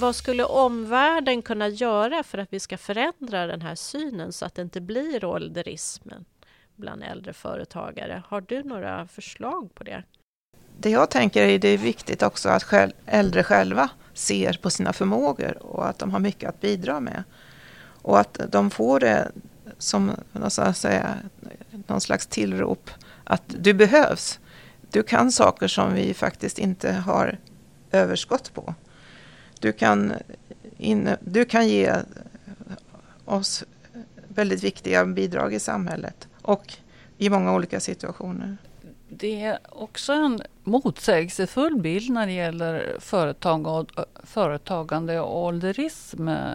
Vad 0.00 0.16
skulle 0.16 0.44
omvärlden 0.44 1.42
kunna 1.42 1.68
göra 1.68 2.22
för 2.22 2.38
att 2.38 2.52
vi 2.52 2.60
ska 2.60 2.78
förändra 2.78 3.46
den 3.46 3.62
här 3.62 3.74
synen 3.74 4.32
så 4.32 4.44
att 4.44 4.54
det 4.54 4.62
inte 4.62 4.80
blir 4.80 5.24
ålderismen 5.24 6.24
bland 6.76 7.02
äldre 7.02 7.32
företagare? 7.32 8.22
Har 8.26 8.40
du 8.40 8.62
några 8.62 9.06
förslag 9.06 9.74
på 9.74 9.84
det? 9.84 10.04
Det 10.82 10.90
jag 10.90 11.10
tänker 11.10 11.42
är 11.42 11.54
att 11.54 11.62
det 11.62 11.68
är 11.68 11.78
viktigt 11.78 12.22
också 12.22 12.48
att 12.48 12.62
själv, 12.62 12.92
äldre 13.06 13.42
själva 13.42 13.88
ser 14.14 14.52
på 14.62 14.70
sina 14.70 14.92
förmågor 14.92 15.62
och 15.62 15.88
att 15.88 15.98
de 15.98 16.10
har 16.10 16.18
mycket 16.18 16.48
att 16.48 16.60
bidra 16.60 17.00
med. 17.00 17.24
Och 18.02 18.20
att 18.20 18.40
de 18.48 18.70
får 18.70 19.00
det 19.00 19.30
som 19.78 20.12
säga, 20.74 21.16
någon 21.86 22.00
slags 22.00 22.26
tillrop 22.26 22.90
att 23.24 23.42
du 23.46 23.74
behövs. 23.74 24.40
Du 24.90 25.02
kan 25.02 25.32
saker 25.32 25.68
som 25.68 25.94
vi 25.94 26.14
faktiskt 26.14 26.58
inte 26.58 26.92
har 26.92 27.38
överskott 27.90 28.54
på. 28.54 28.74
Du 29.60 29.72
kan, 29.72 30.12
in, 30.78 31.08
du 31.20 31.44
kan 31.44 31.68
ge 31.68 31.94
oss 33.24 33.64
väldigt 34.28 34.62
viktiga 34.62 35.04
bidrag 35.04 35.54
i 35.54 35.60
samhället 35.60 36.28
och 36.42 36.72
i 37.18 37.30
många 37.30 37.54
olika 37.54 37.80
situationer 37.80 38.56
det 39.16 39.42
är 39.42 39.58
också 39.68 40.12
en 40.12 40.40
motsägelsefull 40.64 41.76
bild 41.76 42.10
när 42.10 42.26
det 42.26 42.32
gäller 42.32 42.96
företag 43.00 43.66
och, 43.66 43.90
företagande 44.24 45.20
och 45.20 45.44
ålderism, 45.44 46.28
eh, 46.28 46.54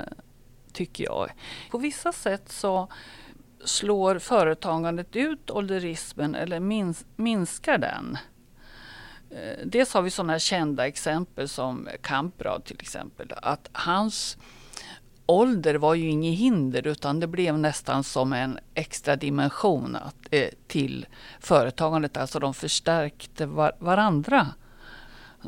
tycker 0.74 1.04
jag. 1.04 1.32
På 1.72 1.78
vissa 1.78 2.12
sätt 2.12 2.52
så 2.52 2.88
slår 3.64 4.20
företagandet 4.20 5.16
ut 5.16 5.50
ålderismen 5.50 6.36
eller 6.36 6.60
mins, 6.60 7.06
minskar 7.16 7.78
den. 7.78 8.18
Eh, 9.32 9.66
Dels 9.66 9.94
har 9.94 10.02
vi 10.02 10.10
sådana 10.10 10.40
kända 10.40 10.88
exempel 10.88 11.48
som 11.48 11.88
Kamprad 12.02 12.66
till 12.66 12.78
exempel. 12.82 13.34
Att 13.36 13.70
hans 13.72 14.38
ålder 15.28 15.76
var 15.76 15.96
ju 15.96 16.10
inget 16.10 16.40
hinder 16.40 16.88
utan 16.88 17.20
det 17.20 17.28
blev 17.28 17.60
nästan 17.60 18.04
som 18.04 18.34
en 18.34 18.60
extra 18.74 19.16
dimension 19.16 19.96
att, 19.96 20.16
eh, 20.32 20.50
till 20.68 21.06
företagandet. 21.40 22.18
Alltså 22.18 22.40
de 22.40 22.54
förstärkte 22.54 23.46
var, 23.46 23.72
varandra. 23.80 24.48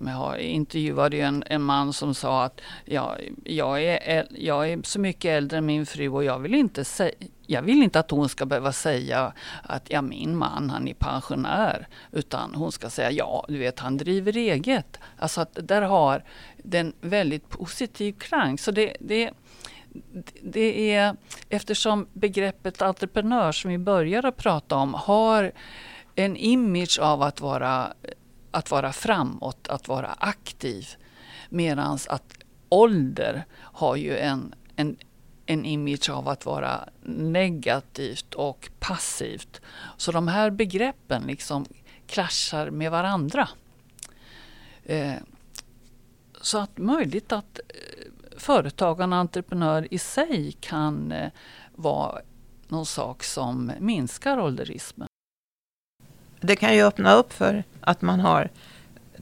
Jag 0.05 0.39
intervjuade 0.39 1.17
ju 1.17 1.21
en, 1.21 1.43
en 1.47 1.61
man 1.61 1.93
som 1.93 2.13
sa 2.13 2.43
att 2.43 2.61
ja, 2.85 3.17
jag, 3.43 3.83
är, 3.83 4.27
jag 4.29 4.69
är 4.69 4.79
så 4.83 4.99
mycket 4.99 5.29
äldre 5.29 5.57
än 5.57 5.65
min 5.65 5.85
fru 5.85 6.09
och 6.09 6.23
jag 6.23 6.39
vill 6.39 6.55
inte 6.55 6.85
säga 6.85 7.13
jag 7.51 7.61
vill 7.61 7.83
inte 7.83 7.99
att 7.99 8.11
hon 8.11 8.29
ska 8.29 8.45
behöva 8.45 8.71
säga 8.71 9.33
att 9.63 9.89
ja, 9.89 10.01
min 10.01 10.37
man 10.37 10.69
han 10.69 10.87
är 10.87 10.93
pensionär. 10.93 11.87
Utan 12.11 12.55
hon 12.55 12.71
ska 12.71 12.89
säga 12.89 13.11
ja, 13.11 13.45
du 13.47 13.57
vet 13.57 13.79
han 13.79 13.97
driver 13.97 14.37
eget. 14.37 14.99
Alltså 15.17 15.41
att 15.41 15.57
där 15.61 15.81
har 15.81 16.23
den 16.63 16.93
väldigt 17.01 17.49
positiv 17.49 18.13
klang. 18.13 18.57
Så 18.57 18.71
det, 18.71 18.97
det, 18.99 19.31
det 20.41 20.93
är 20.93 21.15
eftersom 21.49 22.07
begreppet 22.13 22.81
entreprenör 22.81 23.51
som 23.51 23.71
vi 23.71 23.77
började 23.77 24.31
prata 24.31 24.75
om 24.75 24.93
har 24.93 25.51
en 26.15 26.37
image 26.37 26.99
av 27.01 27.21
att 27.21 27.41
vara, 27.41 27.93
att 28.51 28.71
vara 28.71 28.93
framåt, 28.93 29.67
att 29.67 29.87
vara 29.87 30.15
aktiv. 30.19 30.87
Medan 31.49 31.99
att 32.09 32.33
ålder 32.69 33.45
har 33.55 33.95
ju 33.95 34.17
en, 34.17 34.55
en, 34.75 34.97
en 35.45 35.65
image 35.65 36.09
av 36.09 36.27
att 36.27 36.45
vara 36.45 36.89
negativt 37.03 38.33
och 38.33 38.69
passivt. 38.79 39.61
Så 39.97 40.11
de 40.11 40.27
här 40.27 40.49
begreppen 40.49 41.23
liksom 41.23 41.65
kraschar 42.07 42.69
med 42.69 42.91
varandra. 42.91 43.49
Eh, 44.83 45.13
så 46.41 46.57
att 46.57 46.77
möjligt 46.77 47.31
att 47.31 47.59
eh, 47.59 48.11
företagande 48.39 49.15
och 49.15 49.19
entreprenör 49.19 49.93
i 49.93 49.97
sig 49.97 50.51
kan 50.59 51.11
eh, 51.11 51.31
vara 51.75 52.21
någon 52.67 52.85
sak 52.85 53.23
som 53.23 53.71
minskar 53.79 54.39
ålderismen. 54.39 55.07
Det 56.41 56.55
kan 56.55 56.75
ju 56.75 56.83
öppna 56.83 57.13
upp 57.13 57.33
för 57.33 57.63
att 57.81 58.01
man 58.01 58.19
har 58.19 58.49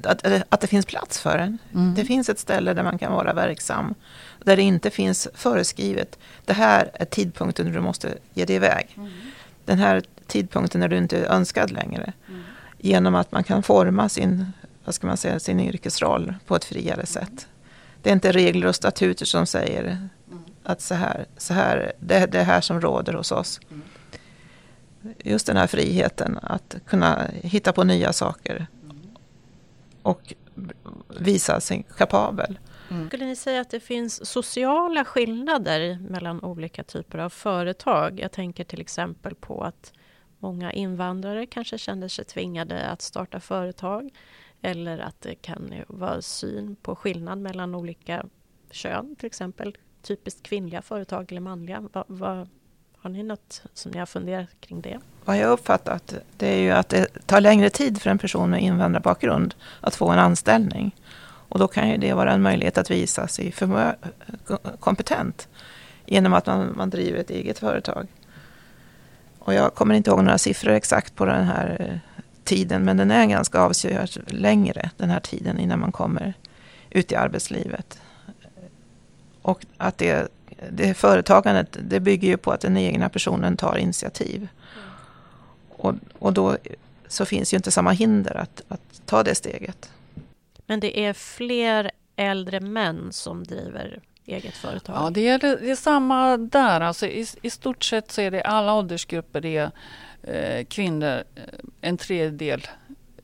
att, 0.03 0.25
att 0.49 0.61
det 0.61 0.67
finns 0.67 0.85
plats 0.85 1.19
för 1.19 1.37
en. 1.37 1.57
Mm. 1.73 1.93
Det 1.95 2.05
finns 2.05 2.29
ett 2.29 2.39
ställe 2.39 2.73
där 2.73 2.83
man 2.83 2.97
kan 2.97 3.11
vara 3.11 3.33
verksam. 3.33 3.95
Där 4.43 4.55
det 4.55 4.61
inte 4.61 4.89
finns 4.89 5.27
föreskrivet. 5.33 6.19
Det 6.45 6.53
här 6.53 6.91
är 6.93 7.05
tidpunkten 7.05 7.65
när 7.65 7.73
du 7.73 7.81
måste 7.81 8.17
ge 8.33 8.45
dig 8.45 8.55
iväg. 8.55 8.93
Mm. 8.97 9.11
Den 9.65 9.79
här 9.79 10.03
tidpunkten 10.27 10.81
när 10.81 10.87
du 10.87 10.97
inte 10.97 11.17
är 11.17 11.25
önskad 11.31 11.71
längre. 11.71 12.13
Mm. 12.27 12.43
Genom 12.77 13.15
att 13.15 13.31
man 13.31 13.43
kan 13.43 13.63
forma 13.63 14.09
sin, 14.09 14.51
vad 14.85 14.95
ska 14.95 15.07
man 15.07 15.17
säga, 15.17 15.39
sin 15.39 15.59
yrkesroll 15.59 16.35
på 16.45 16.55
ett 16.55 16.65
friare 16.65 17.05
sätt. 17.05 17.47
Det 18.07 18.11
är 18.11 18.13
inte 18.13 18.31
regler 18.31 18.67
och 18.67 18.75
statuter 18.75 19.25
som 19.25 19.45
säger 19.45 19.83
mm. 19.83 20.09
att 20.63 20.81
så 20.81 20.95
här, 20.95 21.25
så 21.37 21.53
här, 21.53 21.93
det 21.99 22.15
är 22.15 22.27
det 22.27 22.43
här 22.43 22.61
som 22.61 22.81
råder 22.81 23.13
hos 23.13 23.31
oss. 23.31 23.59
Mm. 23.71 23.81
Just 25.17 25.47
den 25.47 25.57
här 25.57 25.67
friheten 25.67 26.39
att 26.41 26.75
kunna 26.85 27.27
hitta 27.33 27.73
på 27.73 27.83
nya 27.83 28.13
saker 28.13 28.67
och 30.01 30.33
visa 31.19 31.61
sig 31.61 31.85
kapabel. 31.97 32.59
Mm. 32.91 33.07
Skulle 33.07 33.25
ni 33.25 33.35
säga 33.35 33.61
att 33.61 33.69
det 33.69 33.79
finns 33.79 34.25
sociala 34.25 35.05
skillnader 35.05 35.99
mellan 36.09 36.43
olika 36.43 36.83
typer 36.83 37.17
av 37.17 37.29
företag? 37.29 38.19
Jag 38.19 38.31
tänker 38.31 38.63
till 38.63 38.81
exempel 38.81 39.35
på 39.35 39.63
att 39.63 39.93
många 40.39 40.71
invandrare 40.71 41.45
kanske 41.45 41.77
känner 41.77 42.07
sig 42.07 42.25
tvingade 42.25 42.85
att 42.89 43.01
starta 43.01 43.39
företag 43.39 44.09
eller 44.61 44.99
att 44.99 45.21
det 45.21 45.35
kan 45.35 45.73
vara 45.87 46.21
syn 46.21 46.75
på 46.81 46.95
skillnad 46.95 47.37
mellan 47.37 47.75
olika 47.75 48.25
kön, 48.71 49.15
till 49.15 49.27
exempel 49.27 49.77
typiskt 50.01 50.43
kvinnliga 50.43 50.81
företag 50.81 51.31
eller 51.31 51.41
manliga. 51.41 51.83
Va, 51.93 52.03
va, 52.07 52.47
har 52.97 53.09
ni 53.09 53.23
något 53.23 53.61
som 53.73 53.91
ni 53.91 53.99
har 53.99 54.05
funderat 54.05 54.49
kring 54.59 54.81
det? 54.81 54.99
Vad 55.25 55.37
jag 55.37 55.51
uppfattat 55.51 56.13
det 56.37 56.47
är 56.47 56.61
ju 56.61 56.71
att 56.71 56.89
det 56.89 57.25
tar 57.25 57.41
längre 57.41 57.69
tid 57.69 58.01
för 58.01 58.09
en 58.09 58.17
person 58.17 58.49
med 58.49 58.61
invandrarbakgrund 58.61 59.55
att 59.81 59.95
få 59.95 60.09
en 60.09 60.19
anställning. 60.19 60.95
Och 61.49 61.59
då 61.59 61.67
kan 61.67 61.89
ju 61.89 61.97
det 61.97 62.13
vara 62.13 62.33
en 62.33 62.41
möjlighet 62.41 62.77
att 62.77 62.91
visa 62.91 63.27
sig 63.27 63.53
kompetent 64.79 65.47
genom 66.05 66.33
att 66.33 66.45
man, 66.45 66.73
man 66.77 66.89
driver 66.89 67.19
ett 67.19 67.29
eget 67.29 67.59
företag. 67.59 68.07
Och 69.39 69.53
jag 69.53 69.75
kommer 69.75 69.95
inte 69.95 70.09
ihåg 70.09 70.23
några 70.23 70.37
siffror 70.37 70.71
exakt 70.71 71.15
på 71.15 71.25
den 71.25 71.45
här 71.45 71.99
tiden, 72.47 72.85
men 72.85 72.97
den 72.97 73.11
är 73.11 73.25
ganska 73.25 73.59
avsevärt 73.59 74.17
längre, 74.27 74.89
den 74.97 75.09
här 75.09 75.19
tiden 75.19 75.59
innan 75.59 75.79
man 75.79 75.91
kommer 75.91 76.33
ut 76.89 77.11
i 77.11 77.15
arbetslivet. 77.15 77.99
Och 79.41 79.65
att 79.77 79.97
det, 79.97 80.27
det 80.71 80.93
företagandet, 80.93 81.77
det 81.81 81.99
bygger 81.99 82.27
ju 82.27 82.37
på 82.37 82.51
att 82.51 82.61
den 82.61 82.77
egna 82.77 83.09
personen 83.09 83.57
tar 83.57 83.77
initiativ. 83.77 84.47
Och, 85.69 85.95
och 86.19 86.33
då 86.33 86.57
så 87.07 87.25
finns 87.25 87.53
ju 87.53 87.57
inte 87.57 87.71
samma 87.71 87.91
hinder 87.91 88.37
att, 88.37 88.61
att 88.67 89.01
ta 89.05 89.23
det 89.23 89.35
steget. 89.35 89.91
Men 90.65 90.79
det 90.79 90.99
är 90.99 91.13
fler 91.13 91.91
äldre 92.15 92.59
män 92.59 93.07
som 93.11 93.43
driver 93.43 93.99
eget 94.27 94.57
företag? 94.57 94.95
Ja, 94.95 95.09
det 95.09 95.27
är, 95.27 95.39
det 95.39 95.71
är 95.71 95.75
samma 95.75 96.37
där. 96.37 96.81
Alltså 96.81 97.05
i, 97.05 97.25
I 97.41 97.49
stort 97.49 97.83
sett 97.83 98.11
så 98.11 98.21
är 98.21 98.31
det 98.31 98.41
alla 98.41 98.73
åldersgrupper. 98.73 99.41
Det 99.41 99.57
är 99.57 99.71
eh, 100.23 100.65
kvinnor, 100.65 101.23
eh, 101.35 101.43
en 101.81 101.97
tredjedel 101.97 102.67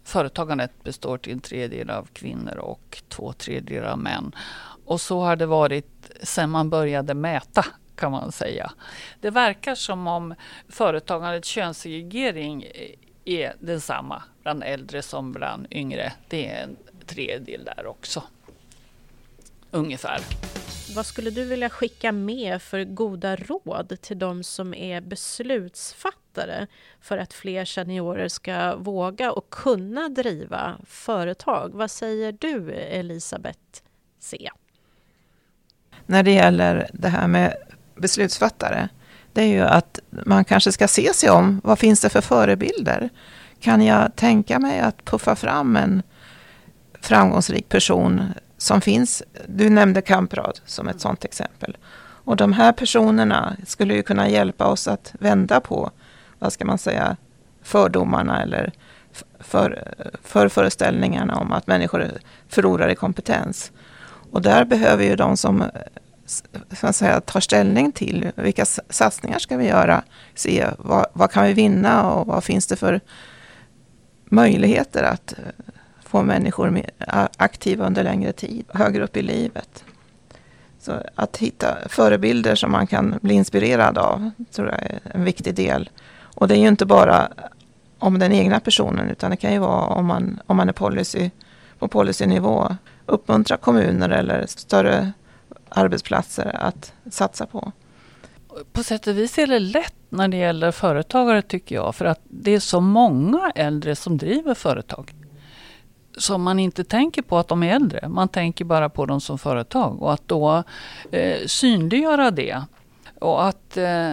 Företagandet 0.04 0.84
består 0.84 1.18
till 1.18 1.34
en 1.34 1.39
tredjedel 1.39 1.89
av 1.89 2.08
kvinnor 2.13 2.56
och 2.58 3.04
två 3.10 3.34
tredjedelar 3.34 3.92
av 3.92 4.00
män. 4.00 4.36
Och 4.86 5.02
så 5.02 5.20
har 5.20 5.36
det 5.36 5.46
varit 5.46 6.12
sedan 6.22 6.50
man 6.50 6.70
började 6.70 7.13
mäta 7.13 7.66
kan 7.96 8.12
man 8.12 8.32
säga. 8.32 8.72
Det 9.22 9.30
verkar 9.30 9.76
som 9.76 10.08
om 10.08 10.36
företagandets 10.70 11.48
könssegregering 11.48 12.63
eh, 12.63 12.89
är 13.26 13.54
densamma 13.60 14.24
bland 14.42 14.63
äldre 14.63 15.02
som 15.02 15.32
bland 15.32 15.68
yngre. 15.72 16.13
Det 16.28 16.48
är 16.48 16.63
en 16.63 16.78
tredjedel 17.06 17.63
där 17.66 17.86
också. 17.86 18.24
Ungefär. 19.74 20.20
Vad 20.96 21.06
skulle 21.06 21.30
du 21.30 21.46
vilja 21.46 21.70
skicka 21.70 22.12
med 22.12 22.62
för 22.62 22.84
goda 22.84 23.36
råd 23.36 23.98
till 24.02 24.20
de 24.20 24.44
som 24.44 24.74
är 24.74 25.02
beslutsfattare 25.02 26.68
för 27.02 27.18
att 27.18 27.34
fler 27.34 27.66
seniorer 27.66 28.28
ska 28.28 28.76
våga 28.76 29.32
och 29.32 29.50
kunna 29.50 30.10
driva 30.10 30.78
företag? 30.86 31.72
Vad 31.74 31.92
säger 31.92 32.32
du, 32.32 32.72
Elisabeth 32.72 33.60
C? 34.20 34.50
När 36.06 36.24
det 36.24 36.32
gäller 36.32 36.90
det 36.94 37.10
här 37.10 37.28
med 37.28 37.56
beslutsfattare, 37.96 38.90
det 39.34 39.42
är 39.42 39.48
ju 39.48 39.62
att 39.62 40.00
man 40.10 40.46
kanske 40.46 40.72
ska 40.72 40.88
se 40.88 41.14
sig 41.14 41.30
om. 41.30 41.62
Vad 41.64 41.80
finns 41.80 42.02
det 42.02 42.10
för 42.10 42.22
förebilder? 42.22 43.10
Kan 43.60 43.82
jag 43.82 44.16
tänka 44.16 44.60
mig 44.60 44.80
att 44.80 45.06
puffa 45.06 45.36
fram 45.36 45.76
en 45.76 46.04
framgångsrik 47.02 47.70
person 47.70 48.34
som 48.63 48.82
finns. 48.82 49.23
Du 49.47 49.69
nämnde 49.69 50.02
Kamprad 50.02 50.60
som 50.65 50.88
ett 50.88 51.02
sådant 51.02 51.26
exempel. 51.26 51.78
Och 52.26 52.36
de 52.36 52.54
här 52.54 52.71
personerna 52.71 53.56
skulle 53.65 53.93
ju 53.93 54.04
kunna 54.04 54.30
hjälpa 54.30 54.65
oss 54.65 54.88
att 54.88 55.13
vända 55.19 55.60
på, 55.60 55.91
vad 56.39 56.54
ska 56.54 56.65
man 56.65 56.78
säga, 56.78 57.17
fördomarna 57.62 58.41
eller 58.41 58.71
för, 59.39 59.84
för 60.23 60.49
föreställningarna 60.49 61.36
om 61.36 61.52
att 61.52 61.67
människor 61.67 62.12
förlorar 62.47 62.89
i 62.89 62.95
kompetens. 62.95 63.71
Och 64.32 64.41
där 64.41 64.65
behöver 64.65 65.04
ju 65.04 65.15
de 65.15 65.38
som 65.38 65.63
så 66.71 66.93
säga, 66.93 67.21
tar 67.21 67.39
ställning 67.39 67.91
till 67.91 68.32
vilka 68.36 68.65
satsningar 68.89 69.39
ska 69.39 69.58
vi 69.58 69.67
göra, 69.67 70.04
se 70.36 70.67
vad, 70.78 71.06
vad 71.13 71.32
kan 71.32 71.45
vi 71.45 71.54
vinna 71.54 72.12
och 72.12 72.28
vad 72.28 72.43
finns 72.43 72.67
det 72.67 72.76
för 72.76 73.02
möjligheter 74.26 75.04
att 75.04 75.34
få 76.13 76.23
människor 76.23 76.82
aktiva 77.38 77.86
under 77.86 78.04
längre 78.04 78.34
tid, 78.34 78.65
högre 78.73 79.04
upp 79.04 79.17
i 79.17 79.21
livet. 79.21 79.84
Så 80.80 81.02
att 81.15 81.38
hitta 81.38 81.78
förebilder 81.89 82.56
som 82.56 82.71
man 82.71 82.88
kan 82.88 83.19
bli 83.21 83.34
inspirerad 83.34 83.97
av 83.97 84.32
tror 84.52 84.67
jag 84.67 84.82
är 84.82 84.99
en 85.04 85.23
viktig 85.23 85.56
del. 85.56 85.89
Och 86.36 86.47
det 86.47 86.56
är 86.56 86.60
ju 86.60 86.67
inte 86.67 86.86
bara 86.86 87.28
om 87.99 88.19
den 88.19 88.32
egna 88.32 88.60
personen 88.60 89.10
utan 89.10 89.32
det 89.32 89.38
kan 89.38 89.54
ju 89.54 89.60
vara 89.60 89.86
om 89.86 90.06
man, 90.06 90.39
om 90.45 90.58
man 90.58 90.69
är 90.69 90.73
policy, 90.73 91.30
på 91.80 91.88
policynivå. 91.88 92.76
Uppmuntra 93.06 93.58
kommuner 93.58 94.10
eller 94.10 94.45
större 94.47 95.12
arbetsplatser 95.69 96.56
att 96.60 96.93
satsa 97.12 97.45
på. 97.45 97.71
På 98.71 98.84
sätt 98.84 99.08
och 99.08 99.17
vis 99.17 99.38
är 99.38 99.47
det 99.47 99.60
lätt 99.60 99.95
när 100.10 100.28
det 100.28 100.38
gäller 100.38 100.71
företagare 100.71 101.41
tycker 101.41 101.76
jag. 101.76 101.95
För 101.95 102.06
att 102.06 102.19
det 102.23 102.52
är 102.52 102.60
så 102.60 102.80
många 102.80 103.52
äldre 103.56 103.95
som 103.95 104.17
driver 104.17 104.54
företag 104.54 105.13
som 106.17 106.43
man 106.43 106.60
inte 106.60 106.84
tänker 106.84 107.21
på 107.21 107.38
att 107.38 107.47
de 107.47 107.63
är 107.63 107.76
äldre. 107.76 108.10
Man 108.10 108.28
tänker 108.28 108.65
bara 108.65 108.89
på 108.89 109.06
dem 109.06 109.21
som 109.21 109.38
företag 109.38 110.02
och 110.02 110.13
att 110.13 110.28
då 110.28 110.63
eh, 111.12 111.45
synliggöra 111.45 112.32
det 112.32 112.62
och 113.19 113.45
att 113.45 113.78
eh, 113.78 114.12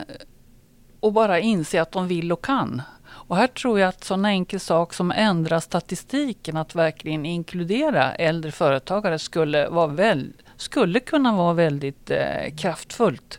och 1.00 1.12
bara 1.12 1.40
inse 1.40 1.82
att 1.82 1.92
de 1.92 2.08
vill 2.08 2.32
och 2.32 2.44
kan. 2.44 2.82
Och 3.30 3.36
här 3.36 3.46
tror 3.46 3.80
jag 3.80 3.88
att 3.88 4.04
sån 4.04 4.24
enkel 4.24 4.60
sak 4.60 4.94
som 4.94 5.10
ändra 5.10 5.60
statistiken, 5.60 6.56
att 6.56 6.74
verkligen 6.74 7.26
inkludera 7.26 8.14
äldre 8.14 8.52
företagare 8.52 9.18
skulle 9.18 9.68
vara 9.68 9.86
väl, 9.86 10.32
skulle 10.56 11.00
kunna 11.00 11.36
vara 11.36 11.52
väldigt 11.52 12.10
eh, 12.10 12.54
kraftfullt. 12.56 13.38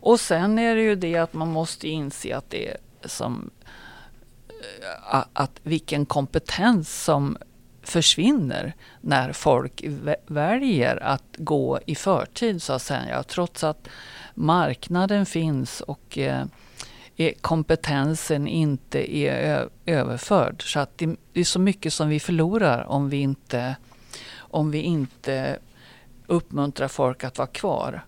Och 0.00 0.20
sen 0.20 0.58
är 0.58 0.76
det 0.76 0.82
ju 0.82 0.94
det 0.94 1.16
att 1.16 1.34
man 1.34 1.48
måste 1.48 1.88
inse 1.88 2.36
att 2.36 2.50
det 2.50 2.68
är 2.68 2.76
som 3.04 3.50
att 5.32 5.60
vilken 5.62 6.06
kompetens 6.06 7.04
som 7.04 7.36
försvinner 7.82 8.74
när 9.00 9.32
folk 9.32 9.84
väljer 10.26 11.02
att 11.02 11.24
gå 11.36 11.80
i 11.86 11.94
förtid 11.94 12.62
så 12.62 12.72
att 12.72 12.82
säga. 12.82 13.22
Trots 13.22 13.64
att 13.64 13.88
marknaden 14.34 15.26
finns 15.26 15.80
och 15.80 16.18
eh, 16.18 16.46
kompetensen 17.40 18.46
inte 18.46 19.16
är 19.16 19.68
överförd. 19.86 20.62
Så 20.72 20.80
att 20.80 20.98
det 20.98 21.40
är 21.40 21.44
så 21.44 21.58
mycket 21.58 21.92
som 21.92 22.08
vi 22.08 22.20
förlorar 22.20 22.84
om 22.84 23.08
vi 23.08 23.16
inte, 23.16 23.76
om 24.36 24.70
vi 24.70 24.78
inte 24.78 25.58
uppmuntrar 26.26 26.88
folk 26.88 27.24
att 27.24 27.38
vara 27.38 27.48
kvar. 27.48 28.04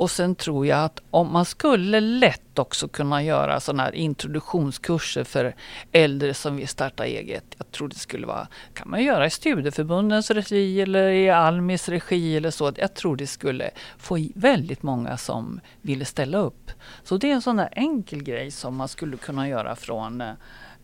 Och 0.00 0.10
sen 0.10 0.34
tror 0.34 0.66
jag 0.66 0.84
att 0.84 1.02
om 1.10 1.32
man 1.32 1.44
skulle 1.44 2.00
lätt 2.00 2.58
också 2.58 2.88
kunna 2.88 3.22
göra 3.22 3.60
sådana 3.60 3.82
här 3.82 3.94
introduktionskurser 3.94 5.24
för 5.24 5.54
äldre 5.92 6.34
som 6.34 6.56
vill 6.56 6.68
starta 6.68 7.06
eget. 7.06 7.44
Jag 7.58 7.70
tror 7.70 7.88
det 7.88 7.94
skulle 7.94 8.26
vara, 8.26 8.48
kan 8.74 8.90
man 8.90 9.04
göra 9.04 9.26
i 9.26 9.30
studieförbundens 9.30 10.30
regi 10.30 10.80
eller 10.80 11.08
i 11.08 11.30
Almis 11.30 11.88
regi 11.88 12.36
eller 12.36 12.50
så. 12.50 12.72
Jag 12.76 12.94
tror 12.94 13.16
det 13.16 13.26
skulle 13.26 13.70
få 13.98 14.28
väldigt 14.34 14.82
många 14.82 15.16
som 15.16 15.60
ville 15.80 16.04
ställa 16.04 16.38
upp. 16.38 16.70
Så 17.04 17.16
det 17.16 17.30
är 17.30 17.34
en 17.34 17.42
sån 17.42 17.56
där 17.56 17.68
enkel 17.72 18.22
grej 18.22 18.50
som 18.50 18.76
man 18.76 18.88
skulle 18.88 19.16
kunna 19.16 19.48
göra 19.48 19.76
från 19.76 20.20
eh, 20.20 20.32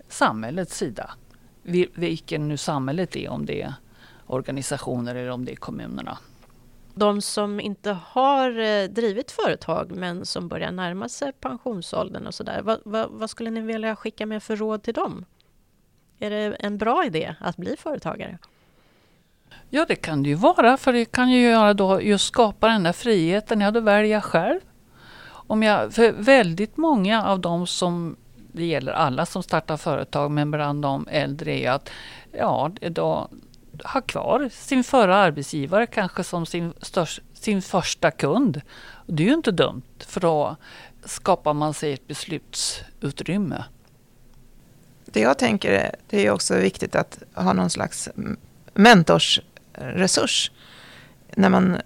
samhällets 0.08 0.76
sida. 0.76 1.10
Vilken 1.94 2.48
nu 2.48 2.56
samhället 2.56 3.16
är, 3.16 3.28
om 3.28 3.46
det 3.46 3.62
är 3.62 3.74
organisationer 4.26 5.14
eller 5.14 5.30
om 5.30 5.44
det 5.44 5.52
är 5.52 5.56
kommunerna 5.56 6.18
de 6.96 7.20
som 7.20 7.60
inte 7.60 7.98
har 8.06 8.58
eh, 8.58 8.84
drivit 8.88 9.30
företag 9.30 9.92
men 9.96 10.26
som 10.26 10.48
börjar 10.48 10.72
närma 10.72 11.08
sig 11.08 11.32
pensionsåldern 11.32 12.26
och 12.26 12.34
sådär. 12.34 12.62
Vad, 12.62 12.80
vad, 12.84 13.10
vad, 13.10 13.30
skulle 13.30 13.50
ni 13.50 13.60
vilja 13.60 13.96
skicka 13.96 14.26
med 14.26 14.42
för 14.42 14.56
råd 14.56 14.82
till 14.82 14.94
dem? 14.94 15.24
Är 16.18 16.30
det 16.30 16.56
en 16.58 16.78
bra 16.78 17.04
idé 17.04 17.34
att 17.40 17.56
bli 17.56 17.76
företagare? 17.76 18.38
Ja, 19.70 19.84
det 19.88 19.96
kan 19.96 20.22
det 20.22 20.28
ju 20.28 20.34
vara, 20.34 20.76
för 20.76 20.92
det 20.92 21.04
kan 21.04 21.30
ju 21.30 21.40
göra 21.40 21.74
då 21.74 22.02
just 22.02 22.26
skapa 22.26 22.68
den 22.68 22.82
där 22.82 22.92
friheten. 22.92 23.60
Ja, 23.60 23.70
då 23.70 23.80
väljer 23.80 24.12
jag 24.12 24.24
själv. 24.24 24.60
Om 25.28 25.62
jag, 25.62 25.94
för 25.94 26.12
väldigt 26.12 26.76
många 26.76 27.24
av 27.24 27.40
de 27.40 27.66
som 27.66 28.16
det 28.52 28.66
gäller 28.66 28.92
alla 28.92 29.26
som 29.26 29.42
startar 29.42 29.76
företag, 29.76 30.30
men 30.30 30.50
bland 30.50 30.82
de 30.82 31.08
äldre 31.10 31.52
är 31.52 31.70
att 31.70 31.90
ja, 32.32 32.70
då, 32.90 33.28
ha 33.84 34.00
kvar 34.00 34.48
sin 34.52 34.84
förra 34.84 35.16
arbetsgivare 35.16 35.86
kanske 35.86 36.24
som 36.24 36.46
sin, 36.46 36.72
störst, 36.82 37.20
sin 37.34 37.62
första 37.62 38.10
kund. 38.10 38.60
Det 39.06 39.22
är 39.22 39.26
ju 39.26 39.34
inte 39.34 39.50
dumt 39.50 39.82
för 39.98 40.20
då 40.20 40.56
skapar 41.04 41.54
man 41.54 41.74
sig 41.74 41.92
ett 41.92 42.08
beslutsutrymme. 42.08 43.64
Det 45.04 45.20
jag 45.20 45.38
tänker 45.38 45.72
är, 45.72 45.94
det 46.08 46.26
är 46.26 46.30
också 46.30 46.54
viktigt 46.54 46.94
att 46.94 47.18
ha 47.34 47.52
någon 47.52 47.70
slags 47.70 48.08
mentorsresurs. 48.74 50.50
När 51.34 51.48
man 51.48 51.76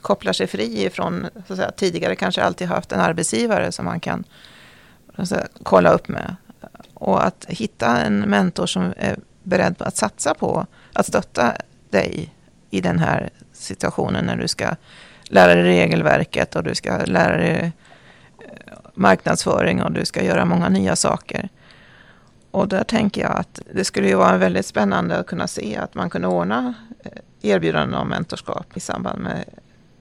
kopplar 0.00 0.32
sig 0.32 0.46
fri 0.46 0.84
ifrån, 0.84 1.26
så 1.46 1.52
att 1.52 1.58
säga, 1.58 1.70
tidigare 1.70 2.16
kanske 2.16 2.42
alltid 2.42 2.68
haft 2.68 2.92
en 2.92 3.00
arbetsgivare 3.00 3.72
som 3.72 3.84
man 3.84 4.00
kan 4.00 4.24
säga, 5.24 5.48
kolla 5.62 5.90
upp 5.90 6.08
med. 6.08 6.36
Och 6.94 7.24
att 7.26 7.44
hitta 7.48 8.00
en 8.00 8.18
mentor 8.18 8.66
som 8.66 8.92
är 8.96 9.16
beredd 9.42 9.82
att 9.82 9.96
satsa 9.96 10.34
på 10.34 10.66
att 10.92 11.06
stötta 11.06 11.52
dig 11.90 12.34
i 12.70 12.80
den 12.80 12.98
här 12.98 13.30
situationen 13.52 14.24
när 14.24 14.36
du 14.36 14.48
ska 14.48 14.74
lära 15.24 15.54
dig 15.54 15.62
regelverket 15.62 16.56
och 16.56 16.62
du 16.62 16.74
ska 16.74 16.98
lära 17.04 17.36
dig 17.36 17.72
eh, 18.38 18.74
marknadsföring 18.94 19.82
och 19.82 19.92
du 19.92 20.04
ska 20.04 20.24
göra 20.24 20.44
många 20.44 20.68
nya 20.68 20.96
saker. 20.96 21.48
Och 22.50 22.68
där 22.68 22.84
tänker 22.84 23.20
jag 23.20 23.38
att 23.38 23.60
det 23.74 23.84
skulle 23.84 24.08
ju 24.08 24.14
vara 24.14 24.36
väldigt 24.36 24.66
spännande 24.66 25.18
att 25.18 25.26
kunna 25.26 25.48
se 25.48 25.76
att 25.76 25.94
man 25.94 26.10
kunde 26.10 26.28
ordna 26.28 26.74
eh, 27.04 27.50
erbjudanden 27.50 28.00
om 28.00 28.08
mentorskap 28.08 28.76
i 28.76 28.80
samband 28.80 29.22
med 29.22 29.44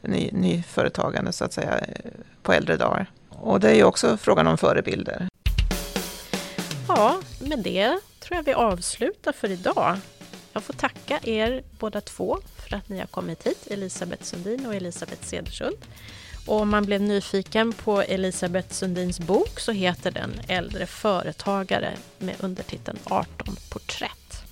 ny, 0.01 0.29
nyföretagande 0.31 1.31
så 1.31 1.45
att 1.45 1.53
säga 1.53 1.77
eh, 1.77 2.11
på 2.43 2.53
äldre 2.53 2.77
dagar. 2.77 3.05
Och 3.29 3.59
det 3.59 3.69
är 3.69 3.75
ju 3.75 3.83
också 3.83 4.17
frågan 4.17 4.47
om 4.47 4.57
förebilder. 4.57 5.27
Ja, 6.87 7.21
med 7.39 7.59
det 7.59 7.99
tror 8.31 8.37
jag 8.37 8.43
vi 8.43 8.53
avslutar 8.53 9.31
för 9.31 9.51
idag. 9.51 9.97
Jag 10.53 10.63
får 10.63 10.73
tacka 10.73 11.19
er 11.23 11.63
båda 11.79 12.01
två 12.01 12.37
för 12.55 12.75
att 12.75 12.89
ni 12.89 12.99
har 12.99 13.07
kommit 13.07 13.47
hit, 13.47 13.67
Elisabeth 13.67 14.23
Sundin 14.23 14.65
och 14.65 14.75
Elisabeth 14.75 15.23
Cederschiöld. 15.23 15.77
Och 16.47 16.61
om 16.61 16.69
man 16.69 16.85
blev 16.85 17.01
nyfiken 17.01 17.73
på 17.73 18.01
Elisabeth 18.01 18.73
Sundins 18.73 19.19
bok 19.19 19.59
så 19.59 19.71
heter 19.71 20.11
den 20.11 20.31
Äldre 20.47 20.85
företagare 20.85 21.93
med 22.19 22.35
undertiteln 22.39 22.99
18 23.03 23.55
porträtt. 23.71 24.43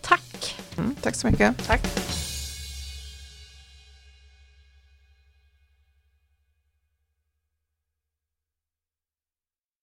Tack! 0.00 0.56
Mm, 0.76 0.94
tack 1.02 1.14
så 1.14 1.26
mycket. 1.26 1.66
Tack. 1.66 2.23